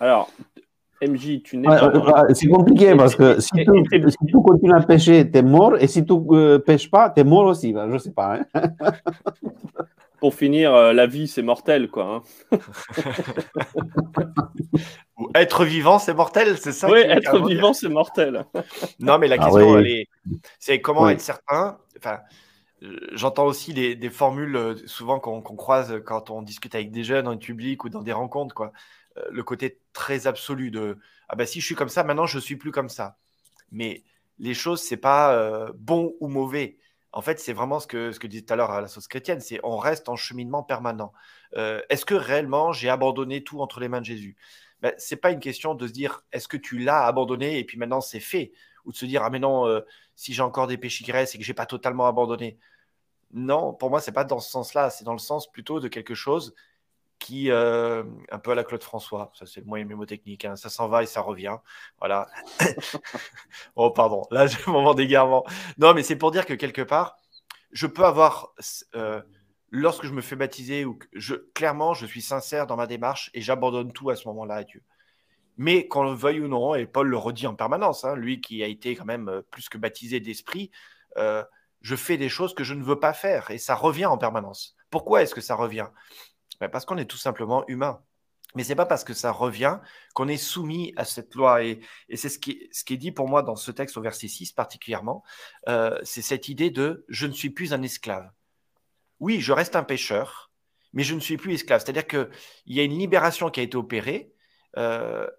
Alors, 0.00 0.30
MJ, 1.02 1.42
tu 1.42 1.56
n'es 1.56 1.66
pas. 1.66 1.88
Bah, 1.90 2.24
c'est 2.32 2.46
compliqué 2.48 2.94
parce 2.94 3.16
que 3.16 3.40
si 3.40 3.50
tu, 3.50 3.64
continues 4.32 4.74
à 4.74 4.80
pécher, 4.80 5.28
tu 5.28 5.38
es 5.38 5.42
mort, 5.42 5.76
et 5.78 5.88
si 5.88 6.04
tu 6.04 6.12
ne 6.12 6.36
euh, 6.36 6.58
pêches 6.60 6.90
pas, 6.90 7.10
tu 7.10 7.20
es 7.20 7.24
mort 7.24 7.46
aussi. 7.46 7.72
je 7.72 7.92
ne 7.92 7.98
sais 7.98 8.12
pas. 8.12 8.36
Hein. 8.36 8.46
Pour 10.20 10.34
finir, 10.34 10.74
euh, 10.74 10.92
la 10.92 11.06
vie, 11.06 11.28
c'est 11.28 11.42
mortel, 11.42 11.88
quoi. 11.88 12.22
Hein. 12.52 12.58
être 15.34 15.64
vivant, 15.64 15.98
c'est 15.98 16.14
mortel, 16.14 16.58
c'est 16.58 16.72
ça 16.72 16.90
Oui, 16.90 17.00
être 17.00 17.46
vivant, 17.46 17.72
c'est 17.72 17.88
mortel. 17.88 18.44
non, 19.00 19.18
mais 19.18 19.28
la 19.28 19.36
ah 19.38 19.44
question, 19.44 19.82
c'est 20.58 20.80
comment 20.80 21.08
être 21.08 21.20
certain? 21.20 21.78
Enfin, 21.96 22.18
j'entends 23.12 23.46
aussi 23.46 23.74
des 23.74 24.10
formules 24.10 24.56
euh, 24.56 24.74
souvent 24.86 25.20
qu'on 25.20 25.40
croise 25.40 26.00
quand 26.04 26.30
on 26.30 26.42
discute 26.42 26.74
avec 26.74 26.90
des 26.90 27.04
jeunes 27.04 27.28
en 27.28 27.36
public 27.36 27.84
ou 27.84 27.88
dans 27.88 28.02
des 28.02 28.12
rencontres, 28.12 28.54
quoi. 28.54 28.72
Euh, 29.16 29.22
le 29.30 29.42
côté 29.44 29.78
très 29.92 30.26
absolu 30.26 30.70
de 30.70 30.98
ah 31.28 31.36
ben 31.36 31.46
si 31.46 31.60
je 31.60 31.66
suis 31.66 31.74
comme 31.74 31.88
ça, 31.88 32.04
maintenant 32.04 32.26
je 32.26 32.38
suis 32.38 32.56
plus 32.56 32.72
comme 32.72 32.88
ça. 32.88 33.16
Mais 33.70 34.02
les 34.38 34.54
choses, 34.54 34.80
c'est 34.80 34.96
pas 34.96 35.68
bon 35.74 36.14
ou 36.20 36.28
mauvais 36.28 36.78
en 37.18 37.20
fait, 37.20 37.40
c'est 37.40 37.52
vraiment 37.52 37.80
ce 37.80 37.88
que, 37.88 38.26
disait 38.28 38.44
tout 38.44 38.52
à 38.52 38.56
l'heure 38.56 38.70
à 38.70 38.80
la 38.80 38.86
sauce 38.86 39.08
chrétienne, 39.08 39.40
c'est 39.40 39.58
on 39.64 39.76
reste 39.76 40.08
en 40.08 40.14
cheminement 40.14 40.62
permanent. 40.62 41.12
Euh, 41.56 41.82
est-ce 41.90 42.04
que 42.04 42.14
réellement 42.14 42.70
j'ai 42.70 42.88
abandonné 42.88 43.42
tout 43.42 43.60
entre 43.60 43.80
les 43.80 43.88
mains 43.88 43.98
de 43.98 44.04
Jésus? 44.04 44.36
Ben, 44.82 44.94
Ce 44.98 45.12
n'est 45.12 45.20
pas 45.20 45.32
une 45.32 45.40
question 45.40 45.74
de 45.74 45.84
se 45.88 45.92
dire 45.92 46.22
est-ce 46.30 46.46
que 46.46 46.56
tu 46.56 46.78
l'as 46.78 47.06
abandonné 47.06 47.58
et 47.58 47.64
puis 47.64 47.76
maintenant 47.76 48.00
c'est 48.00 48.20
fait? 48.20 48.52
Ou 48.84 48.92
de 48.92 48.96
se 48.96 49.04
dire 49.04 49.24
ah 49.24 49.30
mais 49.30 49.40
non, 49.40 49.66
euh, 49.66 49.80
si 50.14 50.32
j'ai 50.32 50.42
encore 50.42 50.68
des 50.68 50.78
péchés 50.78 51.02
qui 51.02 51.10
restent 51.10 51.34
et 51.34 51.38
que 51.38 51.44
j'ai 51.44 51.54
pas 51.54 51.66
totalement 51.66 52.06
abandonné. 52.06 52.56
Non, 53.32 53.74
pour 53.74 53.90
moi, 53.90 54.00
c'est 54.00 54.12
pas 54.12 54.22
dans 54.22 54.38
ce 54.38 54.48
sens-là, 54.50 54.88
c'est 54.88 55.02
dans 55.02 55.12
le 55.12 55.18
sens 55.18 55.50
plutôt 55.50 55.80
de 55.80 55.88
quelque 55.88 56.14
chose 56.14 56.54
qui, 57.18 57.50
euh, 57.50 58.04
un 58.30 58.38
peu 58.38 58.52
à 58.52 58.54
la 58.54 58.64
Claude 58.64 58.82
François, 58.82 59.30
ça 59.34 59.46
c'est 59.46 59.60
le 59.60 59.66
moyen 59.66 59.84
mémotechnique, 59.84 60.44
hein, 60.44 60.56
ça 60.56 60.68
s'en 60.68 60.88
va 60.88 61.02
et 61.02 61.06
ça 61.06 61.20
revient. 61.20 61.56
Voilà. 61.98 62.28
oh, 63.76 63.90
pardon, 63.90 64.22
là 64.30 64.46
j'ai 64.46 64.58
un 64.66 64.72
moment 64.72 64.94
d'égarement. 64.94 65.44
Non, 65.78 65.94
mais 65.94 66.02
c'est 66.02 66.16
pour 66.16 66.30
dire 66.30 66.46
que 66.46 66.54
quelque 66.54 66.82
part, 66.82 67.16
je 67.72 67.86
peux 67.86 68.04
avoir, 68.04 68.54
euh, 68.94 69.20
lorsque 69.70 70.06
je 70.06 70.12
me 70.12 70.20
fais 70.20 70.36
baptiser, 70.36 70.84
ou 70.84 70.98
je, 71.12 71.34
clairement, 71.54 71.94
je 71.94 72.06
suis 72.06 72.22
sincère 72.22 72.66
dans 72.66 72.76
ma 72.76 72.86
démarche 72.86 73.30
et 73.34 73.40
j'abandonne 73.40 73.92
tout 73.92 74.10
à 74.10 74.16
ce 74.16 74.28
moment-là 74.28 74.56
à 74.56 74.64
Dieu. 74.64 74.82
Mais 75.56 75.88
qu'on 75.88 76.04
le 76.04 76.14
veuille 76.14 76.40
ou 76.40 76.48
non, 76.48 76.76
et 76.76 76.86
Paul 76.86 77.08
le 77.08 77.16
redit 77.16 77.48
en 77.48 77.54
permanence, 77.56 78.04
hein, 78.04 78.14
lui 78.14 78.40
qui 78.40 78.62
a 78.62 78.68
été 78.68 78.94
quand 78.94 79.04
même 79.04 79.28
euh, 79.28 79.42
plus 79.50 79.68
que 79.68 79.78
baptisé 79.78 80.20
d'esprit, 80.20 80.70
je 81.80 81.96
fais 81.96 82.16
des 82.16 82.28
choses 82.28 82.54
que 82.54 82.62
je 82.62 82.74
ne 82.74 82.82
veux 82.82 83.00
pas 83.00 83.12
faire 83.12 83.50
et 83.50 83.58
ça 83.58 83.74
revient 83.74 84.06
en 84.06 84.18
permanence. 84.18 84.76
Pourquoi 84.88 85.22
est-ce 85.22 85.34
que 85.34 85.40
ça 85.40 85.56
revient? 85.56 85.88
Ben, 86.60 86.68
parce 86.68 86.84
qu'on 86.84 86.98
est 86.98 87.06
tout 87.06 87.16
simplement 87.16 87.64
humain. 87.68 88.00
Mais 88.54 88.64
ce 88.64 88.70
n'est 88.70 88.76
pas 88.76 88.86
parce 88.86 89.04
que 89.04 89.12
ça 89.12 89.30
revient 89.30 89.78
qu'on 90.14 90.28
est 90.28 90.38
soumis 90.38 90.94
à 90.96 91.04
cette 91.04 91.34
loi. 91.34 91.64
Et, 91.64 91.80
c'est 92.14 92.28
ce 92.28 92.38
qui, 92.38 92.70
est 92.72 92.96
dit 92.96 93.12
pour 93.12 93.28
moi 93.28 93.42
dans 93.42 93.56
ce 93.56 93.70
texte 93.70 93.96
au 93.96 94.00
verset 94.00 94.28
6 94.28 94.52
particulièrement. 94.52 95.22
Euh, 95.68 95.98
c'est 96.02 96.22
cette 96.22 96.48
idée 96.48 96.70
de 96.70 97.04
je 97.08 97.26
ne 97.26 97.32
suis 97.32 97.50
plus 97.50 97.72
un 97.72 97.82
esclave. 97.82 98.30
Oui, 99.20 99.40
je 99.40 99.52
reste 99.52 99.76
un 99.76 99.82
pécheur, 99.82 100.50
mais 100.92 101.02
je 101.02 101.14
ne 101.14 101.20
suis 101.20 101.36
plus 101.36 101.54
esclave. 101.54 101.82
C'est-à-dire 101.84 102.06
qu'il 102.06 102.28
y 102.66 102.80
a 102.80 102.84
une 102.84 102.98
libération 102.98 103.50
qui 103.50 103.60
a 103.60 103.62
été 103.62 103.76
opérée, 103.76 104.32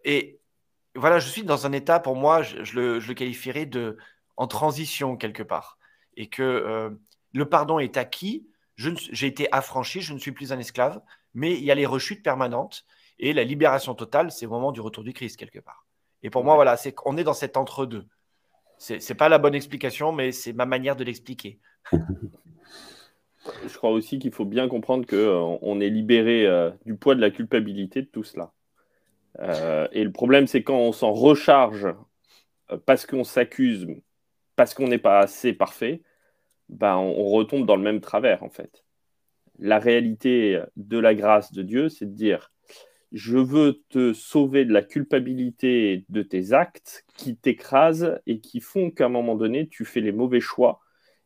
et 0.04 0.41
voilà, 0.95 1.19
je 1.19 1.30
suis 1.30 1.43
dans 1.43 1.65
un 1.65 1.72
état, 1.72 2.02
pour 2.02 2.17
moi, 2.17 2.41
je, 2.41 2.76
le, 2.76 3.00
je 3.00 3.08
le, 3.08 3.13
qualifierais 3.13 3.65
de 3.65 3.95
en 4.36 4.48
transition 4.48 5.15
quelque 5.15 5.43
part. 5.43 5.78
Et 6.17 6.28
que 6.28 6.91
le 7.34 7.50
pardon 7.50 7.80
est 7.80 7.95
acquis, 7.95 8.48
j'ai 8.79 9.27
été 9.27 9.51
affranchi, 9.51 10.01
je 10.01 10.13
ne 10.13 10.19
suis 10.19 10.31
plus 10.31 10.53
un 10.53 10.59
esclave, 10.59 11.01
mais 11.33 11.53
il 11.53 11.63
y 11.63 11.71
a 11.71 11.75
les 11.75 11.85
rechutes 11.85 12.23
permanentes 12.23 12.85
et 13.19 13.33
la 13.33 13.43
libération 13.43 13.93
totale, 13.93 14.31
c'est 14.31 14.45
au 14.45 14.49
moment 14.49 14.71
du 14.71 14.79
retour 14.79 15.03
du 15.03 15.13
Christ 15.13 15.37
quelque 15.37 15.59
part. 15.59 15.85
Et 16.23 16.29
pour 16.29 16.43
moi, 16.43 16.55
voilà, 16.55 16.77
c'est 16.77 16.93
qu'on 16.93 17.17
est 17.17 17.23
dans 17.23 17.33
cet 17.33 17.57
entre-deux. 17.57 18.05
C'est 18.77 19.07
n'est 19.09 19.15
pas 19.15 19.27
la 19.27 19.37
bonne 19.37 19.55
explication, 19.55 20.11
mais 20.13 20.31
c'est 20.31 20.53
ma 20.53 20.65
manière 20.65 20.95
de 20.95 21.03
l'expliquer. 21.03 21.59
Je 23.67 23.77
crois 23.77 23.91
aussi 23.91 24.19
qu'il 24.19 24.31
faut 24.31 24.45
bien 24.45 24.67
comprendre 24.67 25.05
qu'on 25.05 25.15
euh, 25.15 25.57
on 25.61 25.79
est 25.79 25.89
libéré 25.89 26.45
euh, 26.45 26.71
du 26.85 26.95
poids 26.95 27.15
de 27.15 27.21
la 27.21 27.31
culpabilité 27.31 28.01
de 28.01 28.07
tout 28.07 28.23
cela. 28.23 28.51
Euh, 29.39 29.87
et 29.91 30.03
le 30.03 30.11
problème, 30.11 30.47
c'est 30.47 30.63
quand 30.63 30.77
on 30.77 30.91
s'en 30.91 31.11
recharge 31.11 31.87
parce 32.85 33.05
qu'on 33.05 33.23
s'accuse, 33.23 33.87
parce 34.55 34.73
qu'on 34.73 34.87
n'est 34.87 34.97
pas 34.97 35.19
assez 35.19 35.53
parfait, 35.53 36.01
ben, 36.69 36.95
on, 36.97 37.25
retombe 37.25 37.65
dans 37.65 37.75
le 37.75 37.82
même 37.82 38.01
travers, 38.01 38.43
en 38.43 38.49
fait. 38.49 38.84
La 39.58 39.79
réalité 39.79 40.62
de 40.77 40.97
la 40.97 41.15
grâce 41.15 41.51
de 41.51 41.63
Dieu, 41.63 41.89
c'est 41.89 42.05
de 42.05 42.15
dire 42.15 42.51
je 43.12 43.38
veux 43.38 43.82
te 43.89 44.13
sauver 44.13 44.65
de 44.65 44.73
la 44.73 44.84
culpabilité 44.84 46.05
de 46.10 46.21
tes 46.21 46.53
actes 46.53 47.05
qui 47.15 47.36
t'écrasent 47.36 48.21
et 48.27 48.39
qui 48.39 48.60
font 48.60 48.91
qu'à 48.91 49.05
un 49.05 49.10
moment 49.10 49.36
donné, 49.36 49.67
tu 49.67 49.84
fais 49.84 49.99
les 49.99 50.12
mauvais 50.12 50.39
choix 50.39 50.79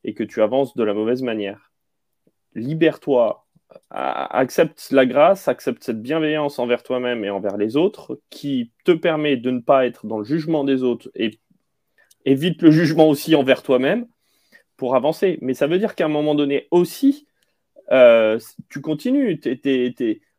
et 0.06 0.14
que 0.14 0.24
tu 0.24 0.42
avances 0.42 0.76
de 0.76 0.84
la 0.84 0.94
mauvaise 0.94 1.22
manière. 1.22 1.74
Libère-toi, 2.56 3.46
accepte 3.90 4.92
la 4.92 5.06
grâce, 5.06 5.48
accepte 5.48 5.84
cette 5.84 6.02
bienveillance 6.02 6.58
envers 6.58 6.84
toi-même 6.84 7.26
et 7.26 7.30
envers 7.30 7.58
les 7.58 7.76
autres 7.76 8.20
qui 8.30 8.72
te 8.86 8.92
permet 8.92 9.36
de 9.36 9.52
ne 9.52 9.60
pas 9.60 9.86
être 9.86 10.06
dans 10.06 10.20
le 10.20 10.24
jugement 10.24 10.64
des 10.64 10.84
autres 10.84 11.12
et 11.16 11.40
évite 12.26 12.62
le 12.62 12.72
jugement 12.72 13.10
aussi 13.10 13.36
envers 13.36 13.62
toi-même 13.62 14.08
avancer. 14.92 15.40
Mais 15.42 15.54
ça 15.54 15.68
veut 15.68 15.80
dire 15.80 15.96
qu'à 15.96 16.06
un 16.06 16.10
moment 16.10 16.36
donné 16.36 16.68
aussi, 16.72 17.28
euh, 17.92 18.40
tu 18.70 18.82
continues. 18.82 19.40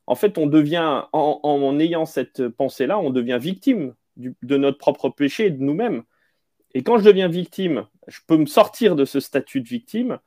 En 0.07 0.15
fait, 0.15 0.39
on 0.39 0.47
devient, 0.47 1.03
en, 1.13 1.79
ayant 1.79 2.05
cette 2.05 2.49
pensée-là, 2.49 2.99
on 2.99 3.11
devient 3.11 3.39
victime 3.41 3.95
de 4.17 4.57
notre 4.57 4.79
propre 4.79 5.09
péché 5.09 5.51
de 5.51 5.63
nous-mêmes. 5.63 6.03
Et 6.75 6.83
quand 6.83 6.99
je 6.99 7.05
deviens 7.05 7.29
victime, 7.29 7.87
je 8.09 8.21
peux 8.27 8.37
me 8.37 8.47
sortir 8.47 8.97
de 8.97 9.05
ce 9.05 9.21
statut 9.21 9.61
de 9.61 9.69
victime 9.69 10.19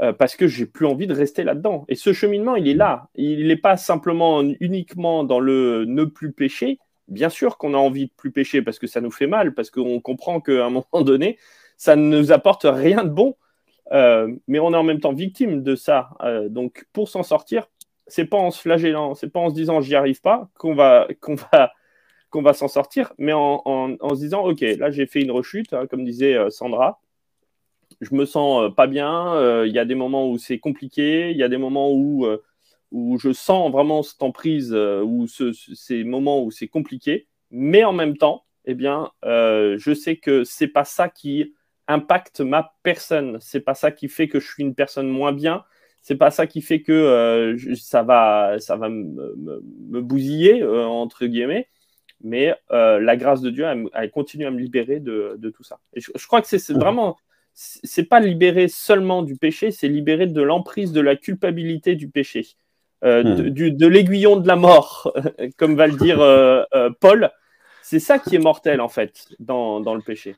euh, 0.00 0.12
parce 0.12 0.34
que 0.34 0.46
j'ai 0.46 0.66
plus 0.66 0.86
envie 0.86 1.06
de 1.06 1.14
rester 1.14 1.44
là-dedans. 1.44 1.84
Et 1.88 1.94
ce 1.94 2.12
cheminement, 2.12 2.56
il 2.56 2.68
est 2.68 2.74
là. 2.74 3.08
Il 3.14 3.46
n'est 3.46 3.56
pas 3.56 3.76
simplement 3.76 4.42
uniquement 4.60 5.24
dans 5.24 5.40
le 5.40 5.84
ne 5.84 6.04
plus 6.04 6.32
pécher. 6.32 6.78
Bien 7.08 7.28
sûr 7.28 7.58
qu'on 7.58 7.74
a 7.74 7.76
envie 7.76 8.06
de 8.06 8.12
plus 8.16 8.30
pécher 8.30 8.62
parce 8.62 8.78
que 8.78 8.86
ça 8.86 9.00
nous 9.00 9.10
fait 9.10 9.26
mal, 9.26 9.54
parce 9.54 9.70
qu'on 9.70 10.00
comprend 10.00 10.40
qu'à 10.40 10.64
un 10.64 10.70
moment 10.70 11.02
donné, 11.02 11.38
ça 11.76 11.96
ne 11.96 12.18
nous 12.18 12.32
apporte 12.32 12.64
rien 12.64 13.04
de 13.04 13.10
bon. 13.10 13.36
Euh, 13.92 14.32
mais 14.46 14.60
on 14.60 14.72
est 14.72 14.76
en 14.76 14.82
même 14.82 15.00
temps 15.00 15.12
victime 15.12 15.62
de 15.62 15.74
ça. 15.74 16.10
Euh, 16.22 16.48
donc, 16.48 16.86
pour 16.92 17.08
s'en 17.08 17.22
sortir, 17.22 17.68
c'est 18.06 18.26
pas 18.26 18.36
en 18.36 18.50
se 18.50 18.60
flagellant, 18.60 19.14
c'est 19.14 19.30
pas 19.30 19.40
en 19.40 19.50
se 19.50 19.54
disant 19.54 19.80
j'y 19.80 19.94
arrive 19.94 20.20
pas 20.20 20.48
qu'on 20.58 20.74
va 20.74 21.08
qu'on 21.20 21.34
va 21.34 21.72
qu'on 22.30 22.42
va 22.42 22.52
s'en 22.52 22.68
sortir, 22.68 23.12
mais 23.18 23.32
en, 23.32 23.62
en, 23.64 24.14
se 24.14 24.20
disant 24.20 24.44
ok, 24.44 24.60
là 24.60 24.90
j'ai 24.90 25.06
fait 25.06 25.20
une 25.20 25.32
rechute, 25.32 25.72
hein, 25.72 25.86
comme 25.88 26.04
disait 26.04 26.34
euh, 26.36 26.50
Sandra. 26.50 27.00
Je 28.00 28.14
me 28.14 28.24
sens 28.24 28.72
pas 28.74 28.86
bien. 28.86 29.64
Il 29.64 29.72
y 29.72 29.78
a 29.78 29.84
des 29.84 29.96
moments 29.96 30.30
où 30.30 30.38
c'est 30.38 30.58
compliqué. 30.58 31.32
Il 31.32 31.36
y 31.36 31.42
a 31.42 31.48
des 31.48 31.58
moments 31.58 31.92
où 31.92 32.26
où 32.92 33.18
je 33.18 33.32
sens 33.32 33.70
vraiment 33.70 34.02
cette 34.02 34.22
emprise, 34.22 34.72
ou 34.72 35.26
ce, 35.26 35.52
ces 35.52 36.04
moments 36.04 36.42
où 36.42 36.50
c'est 36.50 36.68
compliqué. 36.68 37.26
Mais 37.50 37.84
en 37.84 37.92
même 37.92 38.16
temps, 38.16 38.44
eh 38.64 38.74
bien, 38.74 39.10
je 39.24 39.92
sais 39.94 40.16
que 40.16 40.44
c'est 40.44 40.68
pas 40.68 40.84
ça 40.84 41.08
qui 41.10 41.52
impacte 41.90 42.40
ma 42.40 42.74
personne. 42.82 43.38
C'est 43.40 43.60
pas 43.60 43.74
ça 43.74 43.90
qui 43.90 44.08
fait 44.08 44.28
que 44.28 44.40
je 44.40 44.46
suis 44.46 44.62
une 44.62 44.74
personne 44.74 45.08
moins 45.08 45.32
bien. 45.32 45.64
C'est 46.02 46.16
pas 46.16 46.30
ça 46.30 46.46
qui 46.46 46.62
fait 46.62 46.80
que 46.80 46.92
euh, 46.92 47.58
ça 47.74 48.02
va, 48.02 48.56
ça 48.58 48.76
va 48.76 48.88
me, 48.88 50.00
bousiller 50.00 50.62
euh, 50.62 50.86
entre 50.86 51.26
guillemets. 51.26 51.68
Mais 52.22 52.54
euh, 52.70 53.00
la 53.00 53.16
grâce 53.16 53.40
de 53.40 53.50
Dieu, 53.50 53.66
elle, 53.94 54.10
continue 54.10 54.46
à 54.46 54.50
me 54.50 54.58
libérer 54.58 55.00
de, 55.00 55.52
tout 55.54 55.64
ça. 55.64 55.78
Et 55.94 56.00
je, 56.00 56.26
crois 56.26 56.42
que 56.42 56.48
c'est 56.48 56.72
vraiment, 56.72 57.16
c'est 57.54 58.04
pas 58.04 58.20
libérer 58.20 58.68
seulement 58.68 59.22
du 59.22 59.36
péché, 59.36 59.70
c'est 59.70 59.88
libérer 59.88 60.26
de 60.26 60.42
l'emprise 60.42 60.92
de 60.92 61.00
la 61.00 61.16
culpabilité 61.16 61.94
du 61.94 62.10
péché, 62.10 62.46
hmm. 63.02 63.22
de, 63.22 63.86
l'aiguillon 63.86 64.36
de 64.36 64.46
la 64.46 64.56
mort, 64.56 65.14
comme 65.56 65.76
va 65.76 65.86
le 65.86 65.96
dire 65.96 66.18
Paul. 67.00 67.30
C'est 67.82 68.00
ça 68.00 68.18
qui 68.18 68.36
est 68.36 68.40
mortel 68.40 68.82
en 68.82 68.88
fait 68.90 69.28
dans 69.38 69.94
le 69.94 70.02
péché. 70.02 70.36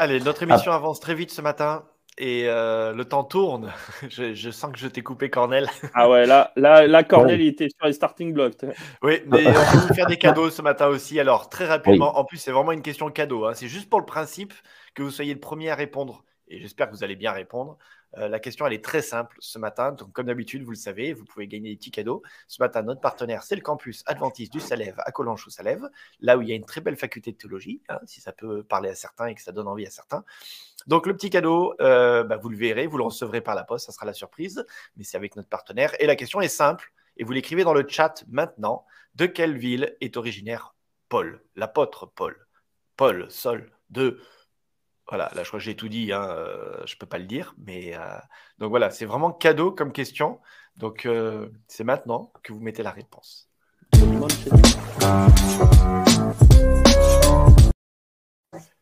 Allez, 0.00 0.18
notre 0.20 0.42
émission 0.44 0.72
avance 0.72 0.98
très 0.98 1.14
vite 1.14 1.30
ce 1.30 1.42
matin 1.42 1.84
et 2.16 2.44
euh, 2.46 2.94
le 2.94 3.04
temps 3.04 3.22
tourne. 3.22 3.70
je, 4.08 4.50
sens 4.50 4.72
que 4.72 4.78
je 4.78 4.88
t'ai 4.88 5.02
coupé, 5.02 5.28
Cornel. 5.28 5.68
ah 5.94 6.08
ouais, 6.08 6.24
là, 6.24 6.52
là, 6.56 6.86
là 6.86 7.04
Cornel, 7.04 7.38
il 7.42 7.48
était 7.48 7.68
sur 7.68 7.86
les 7.86 7.92
starting 7.92 8.32
blocks. 8.32 8.64
Oui, 9.02 9.20
mais 9.26 9.46
on 9.46 9.52
va 9.52 9.62
vous 9.62 9.92
faire 9.92 10.06
des 10.06 10.16
cadeaux 10.16 10.48
ce 10.48 10.62
matin 10.62 10.86
aussi. 10.86 11.20
Alors, 11.20 11.50
très 11.50 11.66
rapidement, 11.66 12.18
en 12.18 12.24
plus, 12.24 12.38
c'est 12.38 12.50
vraiment 12.50 12.72
une 12.72 12.80
question 12.80 13.10
cadeau. 13.10 13.44
Hein. 13.44 13.52
C'est 13.52 13.68
juste 13.68 13.90
pour 13.90 14.00
le 14.00 14.06
principe 14.06 14.54
que 14.94 15.02
vous 15.02 15.10
soyez 15.10 15.34
le 15.34 15.40
premier 15.40 15.68
à 15.68 15.74
répondre. 15.74 16.24
Et 16.48 16.58
j'espère 16.60 16.88
que 16.88 16.96
vous 16.96 17.04
allez 17.04 17.14
bien 17.14 17.32
répondre. 17.32 17.76
Euh, 18.18 18.28
la 18.28 18.40
question, 18.40 18.66
elle 18.66 18.72
est 18.72 18.84
très 18.84 19.02
simple 19.02 19.36
ce 19.40 19.58
matin. 19.58 19.94
Comme 20.12 20.26
d'habitude, 20.26 20.62
vous 20.62 20.70
le 20.70 20.76
savez, 20.76 21.12
vous 21.12 21.24
pouvez 21.24 21.46
gagner 21.46 21.70
des 21.70 21.76
petits 21.76 21.90
cadeaux. 21.90 22.22
Ce 22.48 22.60
matin, 22.62 22.82
notre 22.82 23.00
partenaire, 23.00 23.42
c'est 23.42 23.54
le 23.54 23.60
campus 23.60 24.02
Adventiste 24.06 24.52
du 24.52 24.60
Salève 24.60 24.96
à 24.98 25.12
Collonges-sous-Salève, 25.12 25.88
là 26.20 26.36
où 26.36 26.42
il 26.42 26.48
y 26.48 26.52
a 26.52 26.54
une 26.54 26.64
très 26.64 26.80
belle 26.80 26.96
faculté 26.96 27.32
de 27.32 27.36
théologie, 27.36 27.82
hein, 27.88 28.00
si 28.04 28.20
ça 28.20 28.32
peut 28.32 28.62
parler 28.62 28.90
à 28.90 28.94
certains 28.94 29.26
et 29.26 29.34
que 29.34 29.42
ça 29.42 29.52
donne 29.52 29.68
envie 29.68 29.86
à 29.86 29.90
certains. 29.90 30.24
Donc, 30.86 31.06
le 31.06 31.14
petit 31.14 31.30
cadeau, 31.30 31.74
euh, 31.80 32.24
bah, 32.24 32.36
vous 32.36 32.48
le 32.48 32.56
verrez, 32.56 32.86
vous 32.86 32.98
le 32.98 33.04
recevrez 33.04 33.40
par 33.40 33.54
la 33.54 33.64
poste, 33.64 33.86
ça 33.86 33.92
sera 33.92 34.06
la 34.06 34.14
surprise, 34.14 34.64
mais 34.96 35.04
c'est 35.04 35.16
avec 35.16 35.36
notre 35.36 35.48
partenaire. 35.48 35.92
Et 36.00 36.06
la 36.06 36.16
question 36.16 36.40
est 36.40 36.48
simple, 36.48 36.92
et 37.16 37.24
vous 37.24 37.32
l'écrivez 37.32 37.64
dans 37.64 37.74
le 37.74 37.86
chat 37.86 38.24
maintenant. 38.28 38.86
De 39.14 39.26
quelle 39.26 39.58
ville 39.58 39.96
est 40.00 40.16
originaire 40.16 40.74
Paul, 41.08 41.42
l'apôtre 41.56 42.06
Paul? 42.06 42.46
Paul, 42.96 43.30
Sol, 43.30 43.70
de 43.90 44.20
voilà, 45.10 45.28
là 45.34 45.42
je 45.42 45.48
crois 45.48 45.58
que 45.58 45.64
j'ai 45.64 45.74
tout 45.74 45.88
dit, 45.88 46.12
hein, 46.12 46.24
euh, 46.30 46.76
je 46.86 46.94
ne 46.94 46.98
peux 46.98 47.06
pas 47.06 47.18
le 47.18 47.24
dire, 47.24 47.54
mais 47.66 47.96
euh, 47.96 47.98
donc 48.58 48.70
voilà, 48.70 48.90
c'est 48.90 49.06
vraiment 49.06 49.32
cadeau 49.32 49.72
comme 49.72 49.92
question. 49.92 50.38
Donc 50.76 51.04
euh, 51.04 51.48
c'est 51.66 51.82
maintenant 51.82 52.32
que 52.44 52.52
vous 52.52 52.60
mettez 52.60 52.84
la 52.84 52.92
réponse. 52.92 53.50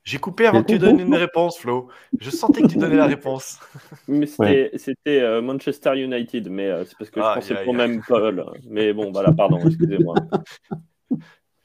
J'ai 0.05 0.19
coupé 0.19 0.47
avant 0.47 0.63
que 0.63 0.73
tu 0.73 0.79
donnes 0.79 1.01
une 1.01 1.15
réponse, 1.15 1.59
Flo. 1.59 1.89
Je 2.21 2.29
sentais 2.29 2.61
que 2.61 2.67
tu 2.67 2.77
donnais 2.77 2.97
la 2.97 3.07
réponse. 3.07 3.59
Mais 4.09 4.27
c'était 4.27 5.41
Manchester 5.41 5.99
United, 5.99 6.51
mais 6.51 6.85
c'est 6.85 6.97
parce 6.99 7.11
que 7.11 7.21
je 7.21 7.35
pensais 7.35 7.65
pour 7.65 7.75
même 7.75 8.03
Paul. 8.07 8.45
Mais 8.69 8.93
bon, 8.93 9.13
voilà, 9.13 9.33
pardon, 9.33 9.59
excusez-moi. 9.67 10.15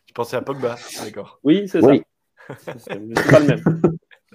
Je 0.05 0.15
pensais 0.15 0.37
à 0.37 0.43
Pogba, 0.43 0.75
d'accord. 1.03 1.39
Oui, 1.43 1.67
c'est 1.67 1.81
ça. 1.81 1.91
C'est 2.77 3.31
pas 3.31 3.39
le 3.39 3.47
même. 3.47 3.81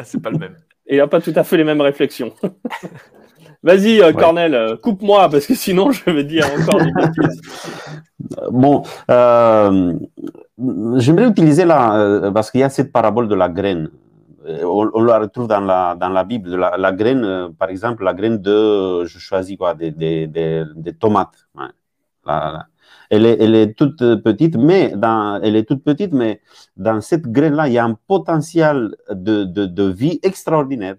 C'est 0.05 0.23
pas 0.23 0.31
le 0.31 0.39
même. 0.39 0.57
Et 0.87 0.97
il 0.97 0.99
n'a 0.99 1.07
pas 1.07 1.21
tout 1.21 1.33
à 1.37 1.45
fait 1.45 1.57
les 1.57 1.65
mêmes 1.65 1.81
réflexions. 1.81 2.33
Vas-y, 3.63 4.01
euh, 4.01 4.13
Cornel, 4.13 4.55
euh, 4.55 4.77
coupe-moi, 4.77 5.29
parce 5.29 5.47
que 5.47 5.55
sinon 5.55 5.91
je 5.91 6.09
vais 6.11 6.25
dire 6.25 6.47
encore 6.47 6.81
des 6.81 6.93
bêtises. 6.93 7.41
Bon, 8.51 8.83
euh, 9.11 9.95
j'aimerais 10.97 11.29
utiliser 11.29 11.65
là, 11.65 12.31
parce 12.33 12.51
qu'il 12.51 12.61
y 12.61 12.65
a 12.65 12.69
cette 12.69 12.93
parabole 12.93 13.29
de 13.29 13.35
la 13.35 13.49
graine. 13.49 13.91
On, 14.65 15.03
la 15.03 15.21
retrouve 15.21 15.47
dans 15.47 15.61
la, 15.61 15.95
dans 15.95 16.09
la 16.09 16.25
Bible. 16.25 16.57
La, 16.57 16.93
graine, 16.93 17.51
par 17.59 17.71
exemple, 17.71 18.05
la 18.05 18.13
graine 18.15 18.39
de, 18.39 19.05
je 19.05 19.19
choisis 19.19 19.57
quoi, 19.57 19.75
des, 19.75 19.93
des, 19.93 20.27
des, 20.27 20.93
tomates. 20.99 21.47
Elle 23.11 23.25
est, 23.27 23.75
toute 23.75 23.99
petite, 24.23 24.57
mais 24.57 24.93
dans, 24.95 25.41
elle 25.43 25.57
est 25.57 25.65
toute 25.65 25.83
petite, 25.83 26.13
mais 26.13 26.41
dans 26.77 27.01
cette 27.01 27.27
graine-là, 27.27 27.69
il 27.69 27.75
y 27.75 27.79
a 27.79 27.85
un 27.85 27.95
potentiel 28.07 28.95
de, 29.11 29.45
de, 29.45 29.85
vie 29.91 30.21
extraordinaire. 30.23 30.97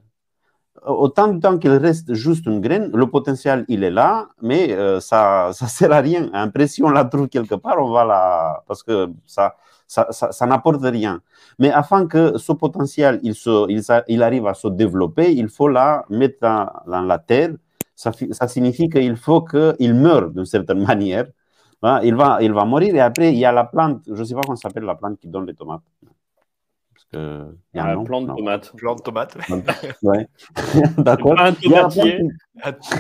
Autant 0.86 1.28
de 1.28 1.40
temps 1.40 1.58
qu'il 1.60 1.72
reste 1.72 2.14
juste 2.14 2.46
une 2.46 2.62
graine, 2.62 2.90
le 2.94 3.06
potentiel, 3.08 3.66
il 3.68 3.84
est 3.84 3.92
là, 3.92 4.30
mais 4.42 4.72
euh, 4.74 5.00
ça 5.00 5.52
ne 5.62 5.68
sert 5.68 5.92
à 5.92 6.00
rien. 6.00 6.30
Impression, 6.34 6.88
on 6.88 6.92
la 6.92 7.06
trouve 7.06 7.28
quelque 7.28 7.56
part, 7.56 7.78
on 7.80 7.92
va 7.92 8.06
la... 8.06 8.64
Parce 8.68 8.82
que 8.82 9.10
ça, 9.26 9.56
ça, 9.86 10.08
ça, 10.12 10.46
n'apporte 10.46 10.82
rien. 10.84 11.22
Mais 11.60 11.72
afin 11.72 12.08
que 12.08 12.38
ce 12.38 12.54
potentiel, 12.54 13.20
il, 13.24 13.36
se, 13.36 13.68
il, 14.08 14.24
arrive 14.24 14.48
à 14.48 14.54
se 14.54 14.68
développer, 14.68 15.34
il 15.34 15.50
faut 15.50 15.68
la 15.68 16.06
mettre 16.10 16.38
dans, 16.42 16.72
dans 16.88 17.02
la 17.02 17.20
terre. 17.20 17.52
Ça, 18.00 18.14
ça 18.32 18.48
signifie 18.48 18.88
qu'il 18.88 19.18
faut 19.18 19.42
qu'il 19.42 19.94
meure 19.94 20.30
d'une 20.32 20.46
certaine 20.46 20.82
manière 20.92 21.26
il, 22.04 22.16
va, 22.16 22.42
il 22.42 22.54
va 22.54 22.66
mourir 22.66 22.96
et 22.96 23.00
après, 23.00 23.32
il 23.34 23.40
y 23.40 23.46
a 23.46 23.52
la 23.52 23.64
plante, 23.64 24.02
je 24.08 24.14
ne 24.14 24.24
sais 24.24 24.34
pas 24.34 24.42
comment 24.42 24.56
s'appelle 24.56 24.84
la 24.84 24.96
plante 24.96 25.20
qui 25.20 25.28
donne 25.28 25.46
les 25.46 25.54
tomates. 25.54 25.82
Que, 27.12 27.46
il 27.74 27.78
y 27.78 27.80
a 27.80 27.84
Ah, 27.88 27.92
un 27.92 27.96
nom 27.96 28.04
plan 28.04 28.22
de 28.22 28.28
tomate. 28.28 28.72
Plan 28.76 28.96
de 28.96 29.02
tomate. 29.02 29.38
Ouais. 30.04 30.28
D'accord. 30.98 31.40
Un 31.40 31.54
tomatier. 31.54 32.20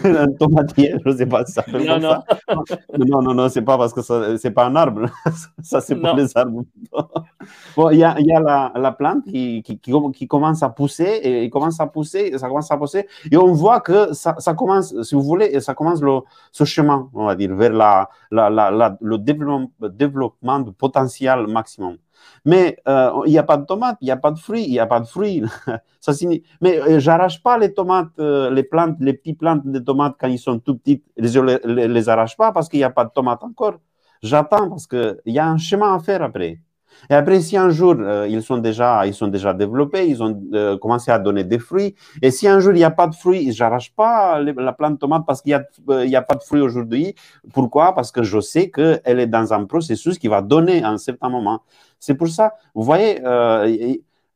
un 0.04 0.28
tomatier, 0.40 0.96
je 1.06 1.10
ne 1.12 1.16
sais 1.18 1.26
pas 1.28 1.46
si 1.46 1.54
ça 1.54 1.64
s'appelle 1.64 1.86
Non, 1.86 1.94
comme 1.94 2.02
non. 2.04 2.64
ça. 2.68 2.78
Non, 2.98 3.22
non, 3.22 3.34
non, 3.36 3.50
c'est 3.50 3.62
pas 3.62 3.78
parce 3.78 3.94
que 3.94 4.02
ça, 4.02 4.38
c'est 4.38 4.52
pas 4.52 4.66
un 4.66 4.76
arbre. 4.76 5.06
ça, 5.62 5.80
c'est 5.82 5.96
pour 5.96 6.16
les 6.16 6.36
arbres. 6.36 6.64
bon, 7.76 7.90
il 7.92 7.98
y 8.00 8.04
a, 8.04 8.16
y 8.20 8.32
a 8.32 8.40
la, 8.40 8.72
la 8.76 8.92
plante 8.92 9.24
qui, 9.26 9.62
qui, 9.64 9.80
qui, 9.80 9.92
qui 10.16 10.28
commence 10.28 10.64
à 10.64 10.70
pousser 10.70 11.20
et 11.24 11.50
commence 11.50 11.80
à 11.80 11.88
pousser, 11.88 12.38
ça 12.38 12.48
commence 12.48 12.72
à 12.72 12.78
pousser. 12.78 13.08
Et 13.32 13.38
on 13.38 13.52
voit 13.54 13.80
que 13.82 14.14
ça, 14.14 14.36
ça 14.40 14.54
commence, 14.54 15.00
si 15.04 15.16
vous 15.16 15.22
voulez, 15.24 15.60
ça 15.62 15.74
commence 15.74 16.02
le, 16.02 16.20
ce 16.52 16.64
chemin, 16.64 17.10
on 17.14 17.26
va 17.26 17.36
dire, 17.36 17.54
vers 17.56 17.74
la, 17.74 18.10
la, 18.32 18.50
la, 18.50 18.72
la- 18.72 18.98
le 19.02 19.18
développement, 19.18 19.72
développement 19.82 20.60
du 20.60 20.72
potentiel 20.72 21.48
maximum. 21.48 21.98
Mais 22.46 22.78
euh, 22.88 23.12
il 23.26 23.32
n'y 23.32 23.38
a 23.38 23.44
pas 23.44 23.58
de 23.58 23.66
tomates, 23.66 23.98
il 24.02 24.06
n'y 24.06 24.12
a 24.12 24.18
pas 24.18 24.32
de 24.32 24.40
fruits, 24.40 24.64
il 24.64 24.72
n'y 24.72 24.80
a 24.80 24.88
pas 24.88 25.00
de 25.00 25.06
fruits. 25.06 25.44
Ça 26.00 26.14
signifie... 26.14 26.44
Mais 26.62 26.80
euh, 26.80 27.00
j'arrache 27.00 27.42
pas 27.44 27.58
les 27.58 27.74
tomates, 27.74 28.18
euh, 28.20 28.50
les 28.50 28.64
plantes, 28.64 28.98
les 29.00 29.14
petites 29.14 29.40
plantes 29.40 29.66
de 29.66 29.80
tomates 29.80 30.16
quand 30.20 30.28
ils 30.28 30.40
sont 30.40 30.60
tout 30.60 30.78
petites, 30.78 31.06
je 31.18 31.40
les, 31.40 31.88
les, 31.88 32.10
arrache 32.10 32.38
pas 32.38 32.52
parce 32.52 32.70
qu'il 32.70 32.80
n'y 32.80 32.84
a 32.84 32.90
pas 32.90 33.06
de 33.06 33.12
tomates 33.12 33.44
encore. 33.44 33.80
J'attends 34.22 34.70
parce 34.70 34.88
qu'il 34.88 35.18
y 35.26 35.40
a 35.40 35.48
un 35.48 35.58
chemin 35.58 35.96
à 35.96 36.00
faire 36.00 36.22
après. 36.22 36.60
Et 37.10 37.14
après, 37.14 37.40
si 37.42 37.58
un 37.58 37.70
jour 37.70 37.96
euh, 38.00 38.28
ils, 38.30 38.42
sont 38.42 38.58
déjà, 38.58 39.06
ils 39.06 39.14
sont 39.14 39.28
déjà 39.28 39.54
développés, 39.54 40.08
ils 40.08 40.22
ont 40.22 40.40
euh, 40.54 40.78
commencé 40.78 41.12
à 41.12 41.20
donner 41.20 41.44
des 41.44 41.60
fruits, 41.60 41.96
et 42.22 42.32
si 42.32 42.48
un 42.48 42.60
jour 42.60 42.74
il 42.74 42.78
n'y 42.78 42.84
a 42.84 42.92
pas 42.92 43.08
de 43.08 43.16
fruits, 43.16 43.52
j'arrache 43.52 43.94
pas 43.96 44.40
la 44.42 44.74
plante 44.74 45.00
tomate 45.00 45.24
parce 45.26 45.42
qu'il 45.42 45.58
n'y 45.88 46.16
a, 46.16 46.22
pas 46.22 46.36
de 46.36 46.44
fruits 46.44 46.62
aujourd'hui. 46.62 47.16
Pourquoi? 47.54 47.94
Parce 47.96 48.12
que 48.12 48.24
je 48.24 48.40
sais 48.40 48.70
qu'elle 48.70 49.20
est 49.20 49.28
dans 49.28 49.54
un 49.54 49.66
processus 49.66 50.20
qui 50.20 50.28
va 50.28 50.42
donner 50.42 50.84
à 50.84 50.90
un 50.90 50.98
certain 50.98 51.30
moment. 51.30 51.62
C'est 52.00 52.16
pour 52.16 52.28
ça, 52.30 52.54
vous 52.74 52.84
voyez, 52.84 53.20
euh, 53.26 53.68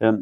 il 0.04 0.08
euh, 0.08 0.18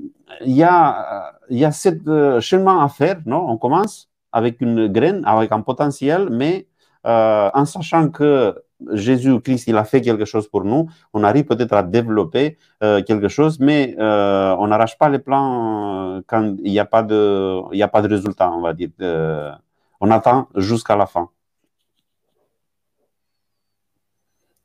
y, 0.45 0.63
a, 0.63 1.33
y 1.49 1.65
a 1.65 1.71
ce 1.71 1.89
euh, 2.07 2.39
chemin 2.39 2.83
à 2.83 2.87
faire, 2.87 3.21
non? 3.25 3.45
On 3.49 3.57
commence 3.57 4.09
avec 4.31 4.61
une 4.61 4.87
graine, 4.87 5.23
avec 5.25 5.51
un 5.51 5.61
potentiel, 5.61 6.29
mais 6.29 6.67
euh, 7.05 7.49
en 7.53 7.65
sachant 7.65 8.09
que 8.09 8.55
Jésus-Christ, 8.93 9.65
il 9.67 9.77
a 9.77 9.83
fait 9.83 10.01
quelque 10.01 10.25
chose 10.25 10.47
pour 10.47 10.63
nous, 10.63 10.87
on 11.13 11.23
arrive 11.23 11.45
peut-être 11.45 11.73
à 11.73 11.83
développer 11.83 12.57
euh, 12.83 13.01
quelque 13.03 13.27
chose, 13.27 13.59
mais 13.59 13.95
euh, 13.99 14.55
on 14.59 14.67
n'arrache 14.67 14.97
pas 14.97 15.09
les 15.09 15.19
plans 15.19 16.15
euh, 16.17 16.21
quand 16.27 16.55
il 16.63 16.71
n'y 16.71 16.79
a, 16.79 16.85
pas 16.85 17.03
de- 17.03 17.61
il 17.71 17.77
y 17.77 17.83
a 17.83 17.87
pas 17.87 18.01
de 18.01 18.07
résultat, 18.09 18.51
on 18.51 18.61
va 18.61 18.73
dire. 18.73 18.89
Euh, 19.01 19.51
on 19.99 20.09
attend 20.11 20.47
jusqu'à 20.55 20.95
la 20.95 21.05
fin. 21.05 21.29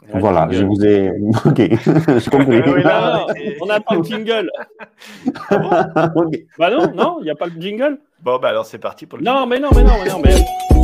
Voilà, 0.09 0.47
je 0.51 0.65
vous 0.65 0.85
ai. 0.85 1.11
Ok, 1.45 1.59
je 1.59 2.31
compris. 2.31 2.63
Ah 2.65 2.71
oui, 2.73 2.83
là, 2.85 3.27
on 3.61 3.69
attend 3.69 3.97
le 3.97 4.03
jingle. 4.05 4.51
Ok. 6.15 6.39
Bah 6.59 6.71
non, 6.71 6.93
non, 6.95 7.17
il 7.21 7.25
n'y 7.25 7.31
a 7.31 7.35
pas 7.35 7.47
le 7.47 7.61
jingle. 7.61 7.99
Bon, 8.23 8.39
bah 8.39 8.49
alors 8.51 8.67
c'est 8.67 8.79
parti 8.79 9.05
pour 9.07 9.19
le. 9.19 9.25
Non, 9.25 9.47
mais 9.47 9.59
non, 9.59 9.71
mais 9.75 9.83
non, 9.83 9.93
mais 10.05 10.11
non, 10.11 10.21
mais. 10.25 10.76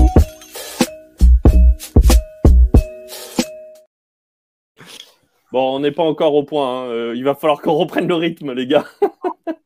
Bon, 5.52 5.76
on 5.76 5.80
n'est 5.80 5.92
pas 5.92 6.02
encore 6.02 6.34
au 6.34 6.44
point. 6.44 6.84
hein. 6.84 6.88
Euh, 6.88 7.12
il 7.16 7.24
va 7.24 7.34
falloir 7.34 7.60
qu'on 7.60 7.74
reprenne 7.74 8.08
le 8.08 8.14
rythme, 8.14 8.52
les 8.52 8.66
gars. 8.66 8.84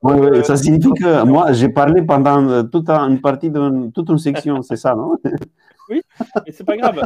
Oui, 0.03 0.15
oui, 0.21 0.45
ça 0.45 0.57
signifie 0.57 0.91
que 0.93 1.25
moi, 1.25 1.53
j'ai 1.53 1.69
parlé 1.69 2.01
pendant 2.01 2.49
euh, 2.49 2.63
toute 2.63 2.89
un- 2.91 3.09
une 3.11 3.21
partie 3.21 3.51
de 3.51 3.91
toute 3.91 4.09
une 4.09 4.19
section, 4.19 4.63
c'est 4.63 4.77
ça, 4.77 4.95
non? 4.95 5.17
Mais 5.89 6.01
c'est 6.53 6.65
pas 6.65 6.77
grave. 6.77 7.01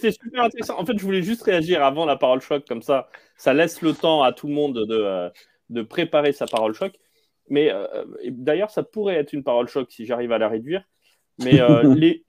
C'est 0.00 0.10
super 0.12 0.44
intéressant. 0.44 0.78
En 0.78 0.86
fait, 0.86 0.94
je 0.98 1.04
voulais 1.04 1.22
juste 1.22 1.42
réagir 1.42 1.84
avant 1.84 2.06
la 2.06 2.16
parole 2.16 2.40
choc, 2.40 2.64
comme 2.66 2.80
ça, 2.82 3.08
ça 3.36 3.52
laisse 3.52 3.82
le 3.82 3.92
temps 3.92 4.22
à 4.22 4.32
tout 4.32 4.46
le 4.46 4.54
monde 4.54 4.74
de, 4.74 4.94
euh, 4.94 5.28
de 5.68 5.82
préparer 5.82 6.32
sa 6.32 6.46
parole 6.46 6.72
choc. 6.72 6.94
Mais 7.50 7.70
euh, 7.70 7.86
d'ailleurs, 8.30 8.70
ça 8.70 8.82
pourrait 8.82 9.16
être 9.16 9.32
une 9.34 9.42
parole 9.44 9.68
choc 9.68 9.88
si 9.90 10.06
j'arrive 10.06 10.32
à 10.32 10.38
la 10.38 10.48
réduire. 10.48 10.82
Mais 11.44 11.60
euh, 11.60 11.82
les, 11.94 12.24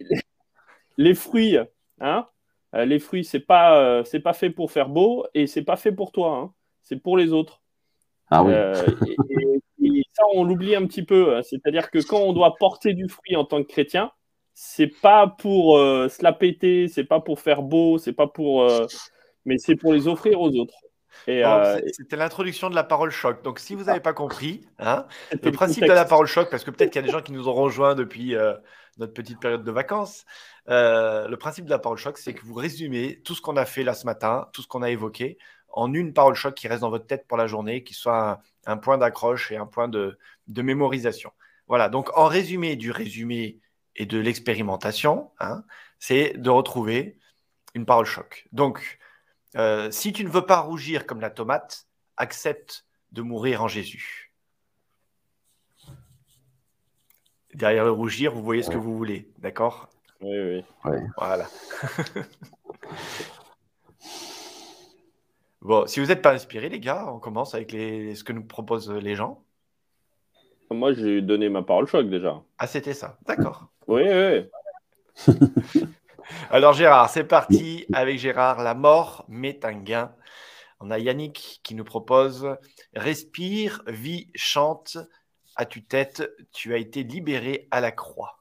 les 0.98 1.14
fruits, 1.14 1.58
hein, 2.02 2.26
les 2.74 3.00
fruits, 3.00 3.24
c'est 3.24 3.40
pas, 3.40 3.80
euh, 3.82 4.04
c'est 4.04 4.20
pas 4.20 4.34
fait 4.34 4.50
pour 4.50 4.72
faire 4.72 4.90
beau 4.90 5.26
et 5.34 5.48
c'est 5.48 5.64
pas 5.64 5.76
fait 5.78 5.92
pour 5.92 6.12
toi. 6.12 6.38
hein. 6.38 6.54
C'est 6.84 6.98
pour 7.02 7.18
les 7.18 7.34
autres. 7.34 7.62
Ah 8.30 8.44
oui. 8.44 8.54
Euh, 8.54 8.86
et, 9.08 9.16
et- 9.30 9.62
et 10.00 10.04
ça, 10.14 10.24
on 10.34 10.44
l'oublie 10.44 10.76
un 10.76 10.86
petit 10.88 11.04
peu. 11.04 11.36
hein. 11.38 11.42
C'est-à-dire 11.44 11.90
que 11.92 12.00
quand 12.06 12.20
on 12.20 12.34
doit 12.34 12.56
porter 12.60 12.94
du 12.94 13.08
fruit 13.08 13.36
en 13.36 13.46
tant 13.46 13.62
que 13.64 13.68
chrétien, 13.68 14.12
c'est 14.54 14.88
pas 15.02 15.28
pour 15.28 15.78
euh, 15.78 16.10
se 16.10 16.24
la 16.24 16.34
péter, 16.34 16.88
c'est 16.88 17.04
pas 17.06 17.20
pour 17.22 17.40
faire 17.40 17.62
beau, 17.62 17.98
c'est 18.00 18.14
pas 18.14 18.28
pour, 18.28 18.64
euh, 18.64 18.86
mais 19.46 19.58
c'est 19.58 19.76
pour 19.76 19.94
les 19.94 20.08
offrir 20.08 20.42
aux 20.42 20.50
autres. 20.58 20.76
Euh, 21.44 21.80
C'était 21.94 22.16
l'introduction 22.16 22.70
de 22.70 22.76
la 22.76 22.84
parole 22.84 23.12
choc. 23.12 23.44
Donc, 23.44 23.60
si 23.60 23.76
vous 23.76 23.86
n'avez 23.86 24.00
pas 24.00 24.14
compris, 24.14 24.66
hein, 24.80 25.06
le 25.32 25.40
le 25.44 25.52
principe 25.52 25.86
de 25.86 25.94
la 25.94 26.06
parole 26.06 26.28
choc, 26.28 26.50
parce 26.50 26.64
que 26.64 26.72
peut-être 26.72 26.92
qu'il 26.92 27.02
y 27.02 27.04
a 27.04 27.08
des 27.08 27.12
gens 27.12 27.22
qui 27.22 27.32
nous 27.34 27.48
ont 27.48 27.54
rejoints 27.54 27.96
depuis 27.96 28.36
euh, 28.36 28.54
notre 28.98 29.14
petite 29.14 29.40
période 29.40 29.64
de 29.64 29.72
vacances. 29.72 30.26
euh, 30.70 31.28
le 31.28 31.38
principe 31.38 31.66
de 31.66 31.70
la 31.70 31.80
parole 31.80 31.98
choc, 31.98 32.18
c'est 32.18 32.34
que 32.34 32.44
vous 32.46 32.54
résumez 32.54 33.22
tout 33.24 33.36
ce 33.36 33.42
qu'on 33.42 33.58
a 33.58 33.66
fait 33.66 33.84
là 33.84 33.94
ce 33.94 34.06
matin, 34.06 34.48
tout 34.54 34.62
ce 34.62 34.68
qu'on 34.68 34.82
a 34.82 34.90
évoqué, 34.90 35.38
en 35.70 35.94
une 35.94 36.14
parole 36.14 36.36
choc 36.36 36.56
qui 36.56 36.68
reste 36.68 36.82
dans 36.82 36.90
votre 36.90 37.08
tête 37.08 37.28
pour 37.28 37.38
la 37.38 37.48
journée, 37.48 37.84
qui 37.84 37.94
soit 37.94 38.32
un, 38.66 38.74
un 38.74 38.78
point 38.78 38.98
d'accroche 38.98 39.52
et 39.52 39.58
un 39.58 39.66
point 39.68 39.88
de, 39.88 40.18
de 40.48 40.62
mémorisation. 40.62 41.32
Voilà, 41.68 41.90
donc 41.90 42.10
en 42.18 42.26
résumé 42.26 42.76
du 42.76 42.92
résumé 42.92 43.60
et 43.96 44.06
de 44.06 44.18
l'expérimentation, 44.20 45.32
hein, 45.40 45.64
c'est 46.00 46.34
de 46.38 46.50
retrouver 46.50 47.18
une 47.74 47.86
parole 47.86 48.06
choc. 48.06 48.48
Donc, 48.52 49.00
euh, 49.58 49.90
si 49.92 50.14
tu 50.14 50.24
ne 50.24 50.30
veux 50.30 50.46
pas 50.46 50.60
rougir 50.60 51.06
comme 51.06 51.20
la 51.20 51.30
tomate, 51.30 51.88
accepte 52.16 52.86
de 53.12 53.22
mourir 53.22 53.64
en 53.64 53.68
Jésus. 53.68 54.32
Derrière 57.54 57.86
le 57.86 57.92
rougir, 57.92 58.34
vous 58.34 58.44
voyez 58.44 58.62
ce 58.62 58.70
que 58.70 58.78
vous 58.78 58.96
voulez, 58.96 59.32
d'accord? 59.40 59.90
Oui, 60.22 60.64
oui. 60.86 60.92
Voilà. 61.18 61.48
bon, 65.62 65.88
si 65.88 66.00
vous 66.00 66.08
n'êtes 66.08 66.22
pas 66.22 66.34
inspiré, 66.34 66.70
les 66.70 66.80
gars, 66.80 67.12
on 67.12 67.20
commence 67.20 67.56
avec 67.56 67.72
les... 67.72 68.14
ce 68.16 68.24
que 68.24 68.34
nous 68.34 68.44
proposent 68.44 68.92
les 68.92 69.16
gens. 69.16 69.44
Moi, 70.70 70.94
j'ai 70.94 71.22
donné 71.22 71.50
ma 71.50 71.64
parole 71.64 71.88
choc 71.88 72.10
déjà. 72.10 72.44
Ah, 72.58 72.68
c'était 72.68 72.94
ça. 72.94 73.18
D'accord. 73.26 73.70
Oui, 73.88 74.04
oui. 74.06 74.50
Alors 76.50 76.74
Gérard, 76.74 77.10
c'est 77.10 77.24
parti 77.24 77.86
avec 77.94 78.20
Gérard. 78.20 78.62
La 78.62 78.74
mort 78.74 79.26
met 79.28 79.66
un 79.66 79.74
gain. 79.74 80.14
On 80.80 80.92
a 80.92 81.00
Yannick 81.00 81.60
qui 81.64 81.76
nous 81.76 81.84
propose 81.84 82.48
Respire, 82.94 83.82
vis, 83.88 84.30
chante. 84.36 84.98
As-tu 85.56 85.84
tête 85.84 86.30
Tu 86.54 86.74
as 86.74 86.78
été 86.78 87.04
libéré 87.04 87.68
à 87.72 87.82
la 87.82 87.92
croix. 87.92 88.40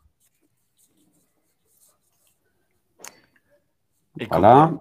Voilà. 4.28 4.72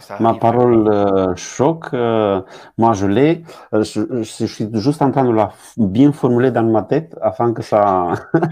Ça 0.00 0.16
Ma 0.20 0.34
parole 0.34 0.88
euh, 0.88 1.34
choc, 1.36 1.86
euh, 1.92 2.40
moi 2.78 2.92
je 2.94 3.06
l'ai. 3.06 3.44
Euh, 3.72 3.82
je, 3.84 4.22
suis 4.46 4.68
juste 4.74 5.02
en 5.02 5.10
train 5.10 5.24
de 5.24 5.30
la 5.32 5.52
bien 5.76 6.12
formuler 6.12 6.50
dans 6.50 6.64
ma 6.64 6.82
tête 6.82 7.16
afin 7.20 7.52
que 7.52 7.62
ça, 7.62 8.12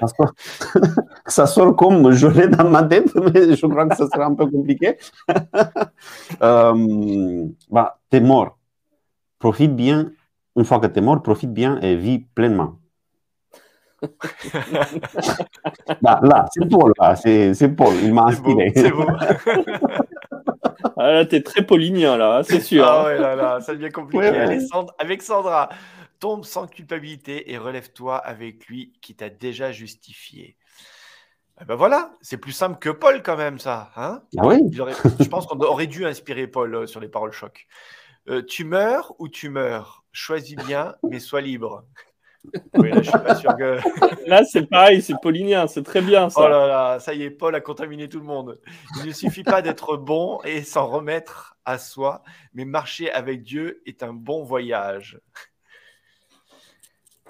ça 1.26 1.46
sorte 1.46 1.76
comme 1.76 2.12
je 2.12 2.26
l'ai 2.28 2.48
dans 2.48 2.68
ma 2.68 2.82
tête, 2.84 3.14
mais 3.14 3.56
je 3.56 3.66
crois 3.66 3.86
que 3.86 3.96
ça 3.96 4.06
sera 4.08 4.26
un 4.26 4.34
peu 4.34 4.46
compliqué. 4.46 4.98
euh, 6.42 7.46
bah, 7.70 7.98
t'es 8.10 8.20
mort. 8.20 8.58
Profite 9.38 9.74
bien. 9.74 10.12
Une 10.54 10.64
fois 10.64 10.78
que 10.80 10.86
t'es 10.86 11.00
mort, 11.00 11.22
profite 11.22 11.52
bien 11.52 11.80
et 11.80 11.96
vis 11.96 12.20
pleinement. 12.20 12.76
Bah, 16.02 16.20
là, 16.22 16.46
c'est 16.52 16.68
Paul. 16.68 16.92
là, 16.98 17.14
C'est 17.16 17.68
Paul. 17.76 17.94
Il 18.02 18.12
m'a 18.12 18.24
inspiré. 18.24 18.72
c'est 18.74 18.90
beau. 18.90 19.06
Ah, 20.96 21.12
là, 21.12 21.26
t'es 21.26 21.42
très 21.42 21.64
paulinien, 21.64 22.16
là, 22.16 22.42
c'est 22.44 22.60
sûr. 22.60 22.84
Ah 22.84 23.02
hein. 23.02 23.04
ouais, 23.06 23.18
là, 23.18 23.36
là, 23.36 23.60
ça 23.60 23.74
devient 23.74 23.90
compliqué. 23.90 24.20
Ouais, 24.20 24.30
ouais. 24.30 24.38
Allez, 24.38 24.60
Sand- 24.60 24.92
avec 24.98 25.22
Sandra, 25.22 25.68
tombe 26.20 26.44
sans 26.44 26.66
culpabilité 26.66 27.50
et 27.52 27.58
relève-toi 27.58 28.16
avec 28.16 28.66
lui 28.66 28.92
qui 29.00 29.14
t'a 29.14 29.28
déjà 29.28 29.72
justifié. 29.72 30.56
Eh 31.60 31.64
ben 31.64 31.74
voilà, 31.74 32.12
c'est 32.22 32.38
plus 32.38 32.52
simple 32.52 32.78
que 32.78 32.90
Paul 32.90 33.22
quand 33.22 33.36
même, 33.36 33.58
ça. 33.58 33.92
Hein 33.96 34.22
Ah 34.38 34.46
oui? 34.46 34.58
Aurait- 34.80 34.94
je 35.20 35.28
pense 35.28 35.46
qu'on 35.46 35.58
aurait 35.60 35.86
dû 35.86 36.04
inspirer 36.06 36.46
Paul 36.46 36.74
euh, 36.74 36.86
sur 36.86 36.98
les 37.00 37.08
paroles 37.08 37.32
choc. 37.32 37.66
Euh, 38.28 38.42
tu 38.42 38.64
meurs 38.64 39.14
ou 39.18 39.28
tu 39.28 39.48
meurs? 39.48 40.04
Choisis 40.12 40.56
bien, 40.56 40.94
mais 41.10 41.20
sois 41.20 41.40
libre. 41.40 41.84
Oui, 42.74 42.90
là, 42.90 43.02
je 43.02 43.10
suis 43.10 43.18
pas 43.18 43.34
sûr 43.34 43.56
que. 43.56 43.78
Là, 44.28 44.44
c'est 44.44 44.66
pareil, 44.66 45.02
c'est 45.02 45.14
paulinien, 45.20 45.66
c'est 45.66 45.82
très 45.82 46.00
bien 46.00 46.30
ça. 46.30 46.40
Oh 46.44 46.48
là 46.48 46.66
là, 46.66 47.00
ça 47.00 47.14
y 47.14 47.22
est, 47.22 47.30
Paul 47.30 47.54
a 47.54 47.60
contaminé 47.60 48.08
tout 48.08 48.18
le 48.18 48.24
monde. 48.24 48.60
Il 49.00 49.06
ne 49.06 49.12
suffit 49.12 49.42
pas 49.42 49.62
d'être 49.62 49.96
bon 49.96 50.40
et 50.44 50.62
s'en 50.62 50.86
remettre 50.86 51.56
à 51.64 51.78
soi, 51.78 52.22
mais 52.54 52.64
marcher 52.64 53.10
avec 53.12 53.42
Dieu 53.42 53.82
est 53.86 54.02
un 54.02 54.12
bon 54.12 54.42
voyage. 54.42 55.18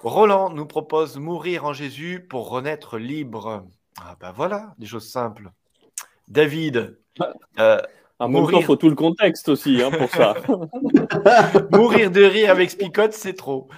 Roland 0.02 0.50
nous 0.50 0.66
propose 0.66 1.16
mourir 1.18 1.64
en 1.64 1.72
Jésus 1.72 2.26
pour 2.28 2.50
renaître 2.50 2.98
libre. 2.98 3.64
Ah 4.00 4.16
ben 4.20 4.32
voilà, 4.32 4.74
des 4.78 4.86
choses 4.86 5.08
simples. 5.08 5.50
David, 6.28 6.98
euh, 7.58 7.80
En 8.18 8.28
même 8.28 8.50
temps, 8.50 8.58
il 8.58 8.64
faut 8.64 8.76
tout 8.76 8.88
le 8.88 8.94
contexte 8.94 9.48
aussi 9.48 9.82
hein, 9.82 9.90
pour 9.90 10.10
ça. 10.10 10.34
Mourir 11.70 12.10
de 12.10 12.22
rire 12.22 12.50
avec 12.50 12.70
Spicote, 12.70 13.12
c'est 13.12 13.34
trop. 13.34 13.68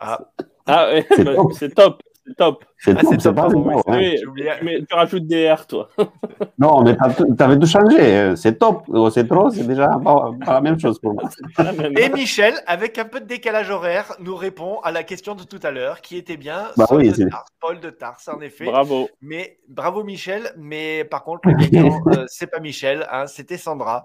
Ah, 0.00 0.30
ah 0.66 0.90
c'est 1.58 1.74
top. 1.74 2.02
C'est 2.26 2.34
top. 2.36 2.64
C'est 2.78 2.94
ah, 2.96 3.00
top, 3.02 3.34
pas 3.34 3.48
ouais. 3.48 4.16
Mais 4.62 4.82
tu 4.86 4.94
rajoutes 4.94 5.26
des 5.26 5.50
R, 5.50 5.66
toi. 5.66 5.88
non, 6.58 6.82
mais 6.82 6.94
tu 7.16 7.42
avais 7.42 7.58
tout 7.58 7.66
changé. 7.66 8.36
C'est 8.36 8.58
top. 8.58 8.84
C'est 9.10 9.26
trop, 9.26 9.50
c'est 9.50 9.66
déjà 9.66 9.88
pas, 10.02 10.30
la 10.46 10.60
même 10.60 10.78
chose 10.78 10.98
pour 10.98 11.14
moi. 11.14 11.30
Et 11.98 12.10
Michel, 12.10 12.54
avec 12.66 12.98
un 12.98 13.06
peu 13.06 13.20
de 13.20 13.26
décalage 13.26 13.70
horaire, 13.70 14.14
nous 14.20 14.36
répond 14.36 14.80
à 14.80 14.92
la 14.92 15.04
question 15.04 15.34
de 15.34 15.42
tout 15.42 15.60
à 15.62 15.70
l'heure, 15.70 16.00
qui 16.00 16.16
était 16.16 16.36
bien 16.36 16.68
bah, 16.76 16.86
oui, 16.90 17.10
de 17.10 17.28
Tars, 17.28 17.46
Paul 17.60 17.80
de 17.80 17.90
Tars, 17.90 18.20
en 18.28 18.40
effet. 18.40 18.66
Bravo. 18.66 19.08
Mais 19.22 19.58
bravo 19.68 20.04
Michel, 20.04 20.52
mais 20.56 21.04
par 21.04 21.24
contre, 21.24 21.48
euh, 21.48 22.24
c'est 22.26 22.48
pas 22.48 22.60
Michel, 22.60 23.06
hein, 23.10 23.26
c'était 23.26 23.58
Sandra. 23.58 24.02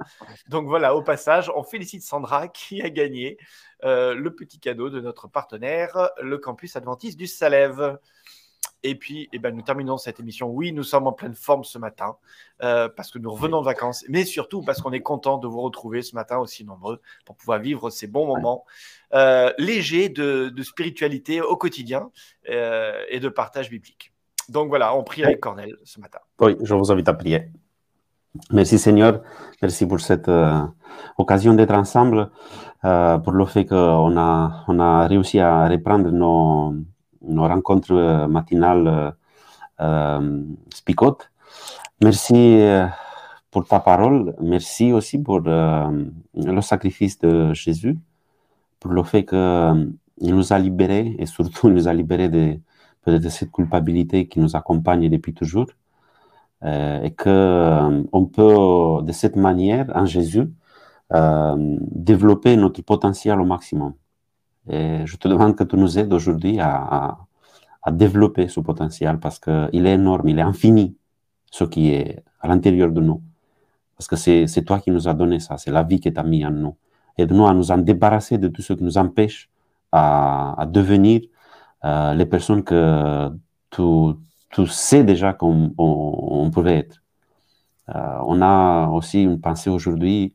Donc 0.50 0.68
voilà, 0.68 0.96
au 0.96 1.02
passage, 1.02 1.52
on 1.56 1.64
félicite 1.64 2.04
Sandra 2.04 2.48
qui 2.48 2.82
a 2.82 2.90
gagné. 2.90 3.38
Euh, 3.84 4.14
le 4.14 4.36
petit 4.36 4.60
cadeau 4.60 4.92
de 4.92 5.02
notre 5.02 5.28
partenaire, 5.28 6.12
le 6.22 6.38
campus 6.38 6.76
adventiste 6.76 7.18
du 7.18 7.26
Salève. 7.26 7.98
Et 8.84 8.96
puis, 8.96 9.30
eh 9.32 9.40
ben, 9.40 9.56
nous 9.56 9.62
terminons 9.62 9.98
cette 9.98 10.20
émission. 10.20 10.50
Oui, 10.50 10.72
nous 10.72 10.84
sommes 10.84 11.08
en 11.08 11.12
pleine 11.12 11.36
forme 11.36 11.64
ce 11.64 11.78
matin 11.78 12.16
euh, 12.64 12.90
parce 12.90 13.12
que 13.12 13.20
nous 13.20 13.32
revenons 13.32 13.62
de 13.62 13.66
vacances, 13.66 14.04
mais 14.10 14.26
surtout 14.26 14.62
parce 14.64 14.82
qu'on 14.82 14.92
est 14.92 15.02
content 15.02 15.38
de 15.38 15.48
vous 15.48 15.62
retrouver 15.62 16.02
ce 16.02 16.16
matin 16.16 16.38
aussi 16.38 16.66
nombreux 16.66 17.02
pour 17.26 17.36
pouvoir 17.36 17.60
vivre 17.60 17.90
ces 17.90 18.08
bons 18.08 18.26
moments 18.26 18.66
euh, 19.14 19.52
légers 19.58 20.10
de, 20.10 20.54
spiritualité 20.62 21.42
au 21.42 21.58
quotidien 21.58 22.12
et 22.46 23.20
de 23.20 23.30
partage 23.30 23.70
biblique. 23.70 24.14
Donc 24.50 24.70
voilà, 24.70 24.96
on 24.96 25.04
prie 25.04 25.24
avec 25.24 25.40
Cornel 25.40 25.78
ce 25.84 26.00
matin. 26.00 26.20
Oui, 26.40 26.56
je 26.62 26.74
vous 26.74 26.92
invite 26.92 27.08
à 27.08 27.14
prier. 27.14 27.50
Merci 28.52 28.80
Seigneur, 28.80 29.22
merci 29.62 29.86
pour 29.86 30.00
cette 30.00 30.30
occasion 31.18 31.54
d'être 31.54 31.74
ensemble. 31.74 32.30
Euh, 32.84 33.20
pour 33.20 33.34
le 33.34 33.46
fait 33.46 33.66
qu'on 33.66 34.18
a, 34.18 34.64
on 34.68 34.80
a 34.80 35.08
réussi 35.08 35.40
à 35.40 35.68
reprendre 35.68 36.10
nos, 36.10 36.74
nos 37.24 37.48
rencontres 37.48 38.28
matinales 38.28 39.14
euh, 39.82 40.44
spicotes. 40.74 41.32
Merci 42.04 42.36
euh, 42.62 42.86
pour 43.52 43.68
ta 43.68 43.80
parole. 43.80 44.36
Merci 44.42 44.94
aussi 44.94 45.18
pour 45.20 45.42
euh, 45.48 46.06
le 46.36 46.62
sacrifice 46.62 47.20
de 47.20 47.54
Jésus, 47.54 47.98
pour 48.80 48.92
le 48.92 49.04
fait 49.04 49.26
qu'il 49.26 50.36
nous 50.36 50.54
a 50.54 50.60
libérés 50.60 51.16
et 51.20 51.26
surtout 51.26 51.70
il 51.70 51.74
nous 51.74 51.88
a 51.88 51.94
libérés 51.94 52.30
de, 52.30 52.60
de 53.08 53.30
cette 53.30 53.52
culpabilité 53.52 54.28
qui 54.28 54.40
nous 54.40 54.56
accompagne 54.56 55.10
depuis 55.10 55.34
toujours. 55.34 55.68
et 56.64 57.14
qu'on 57.18 58.26
peut, 58.36 59.04
de 59.04 59.12
cette 59.12 59.36
manière, 59.36 59.88
en 59.96 60.06
Jésus, 60.06 60.48
euh, 61.14 61.56
développer 61.92 62.56
notre 62.56 62.82
potentiel 62.84 63.42
au 63.42 63.46
maximum. 63.46 63.94
Je 64.68 65.16
te 65.18 65.28
demande 65.28 65.56
que 65.56 65.64
tu 65.64 65.76
nous 65.76 65.98
aides 66.00 66.14
aujourd'hui 66.14 66.60
à, 66.60 67.18
développer 67.92 68.48
ce 68.48 68.60
potentiel 68.60 69.20
parce 69.20 69.40
qu'il 69.40 69.86
est 69.88 69.94
énorme, 69.94 70.30
il 70.30 70.38
est 70.38 70.44
infini, 70.44 70.96
ce 71.50 71.64
qui 71.64 71.90
est 71.90 72.24
à 72.40 72.48
l'intérieur 72.48 72.92
de 72.92 73.02
nous. 73.02 73.22
Parce 73.98 74.08
que 74.08 74.16
c'est 74.16 74.64
toi 74.64 74.80
qui 74.80 74.92
nous 74.92 75.08
as 75.08 75.14
donné 75.14 75.40
ça, 75.40 75.58
c'est 75.58 75.72
la 75.72 75.84
vie 75.84 76.00
qui 76.00 76.14
t'a 76.14 76.24
mis 76.24 76.46
en 76.46 76.52
nous. 76.52 76.76
Aide-nous 77.18 77.48
à 77.48 77.54
nous 77.54 77.72
en 77.72 77.78
débarrasser 77.78 78.38
de 78.38 78.48
tout 78.48 78.62
ce 78.62 78.74
qui 78.74 78.84
nous 78.84 78.98
empêche 78.98 79.50
à, 79.92 80.66
devenir 80.68 81.22
euh, 81.84 82.14
les 82.14 82.26
personnes 82.26 82.64
que 82.64 83.30
tu, 83.70 84.68
sais 84.68 85.04
déjà 85.04 85.34
qu'on 85.34 85.74
on, 85.78 86.50
pouvait 86.52 86.78
être. 86.80 87.02
Euh, 87.90 88.20
on 88.26 88.42
a 88.42 88.88
aussi 88.90 89.24
une 89.24 89.42
pensée 89.42 89.70
aujourd'hui 89.70 90.34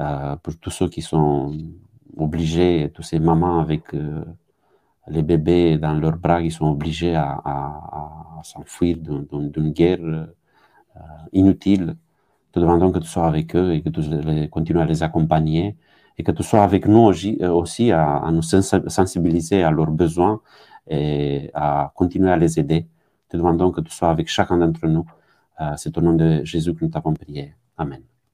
euh, 0.00 0.36
pour 0.36 0.56
tous 0.58 0.70
ceux 0.70 0.88
qui 0.88 1.02
sont 1.02 1.52
obligés, 2.16 2.90
tous 2.94 3.02
ces 3.02 3.18
mamans 3.18 3.60
avec 3.60 3.94
euh, 3.94 4.24
les 5.08 5.22
bébés 5.22 5.78
dans 5.78 5.94
leurs 5.94 6.16
bras, 6.16 6.42
qui 6.42 6.50
sont 6.50 6.66
obligés 6.66 7.14
à, 7.14 7.42
s'enfuir 8.42 8.98
d'une 8.98 9.70
guerre 9.72 9.98
euh, 10.02 10.26
inutile. 11.32 11.96
Te 12.52 12.60
demandons 12.60 12.92
que 12.92 12.98
tu 13.00 13.08
sois 13.08 13.26
avec 13.26 13.54
eux 13.56 13.72
et 13.74 13.82
que 13.82 13.88
tu 13.88 14.48
continues 14.50 14.80
à 14.80 14.86
les 14.86 15.02
accompagner 15.02 15.76
et 16.18 16.22
que 16.22 16.32
tu 16.32 16.42
sois 16.42 16.62
avec 16.62 16.86
nous 16.86 17.00
aussi, 17.00 17.92
à, 17.92 18.16
à, 18.18 18.30
nous 18.32 18.42
sensibiliser 18.42 19.62
à 19.62 19.70
leurs 19.70 19.90
besoins 19.90 20.40
et 20.88 21.50
à 21.54 21.92
continuer 21.94 22.30
à 22.30 22.36
les 22.36 22.58
aider. 22.58 22.86
Te 23.28 23.36
demandons 23.36 23.72
que 23.72 23.80
tu 23.80 23.90
sois 23.90 24.10
avec 24.10 24.28
chacun 24.28 24.58
d'entre 24.58 24.86
nous. 24.86 25.06
C'est 25.76 25.96
au 25.98 26.00
nom 26.00 26.14
de 26.14 26.44
Jésus 26.44 26.74
que 26.74 26.84
nous 26.84 26.90
t'avons 26.90 27.12
prié. 27.12 27.54
Amen. 27.76 28.15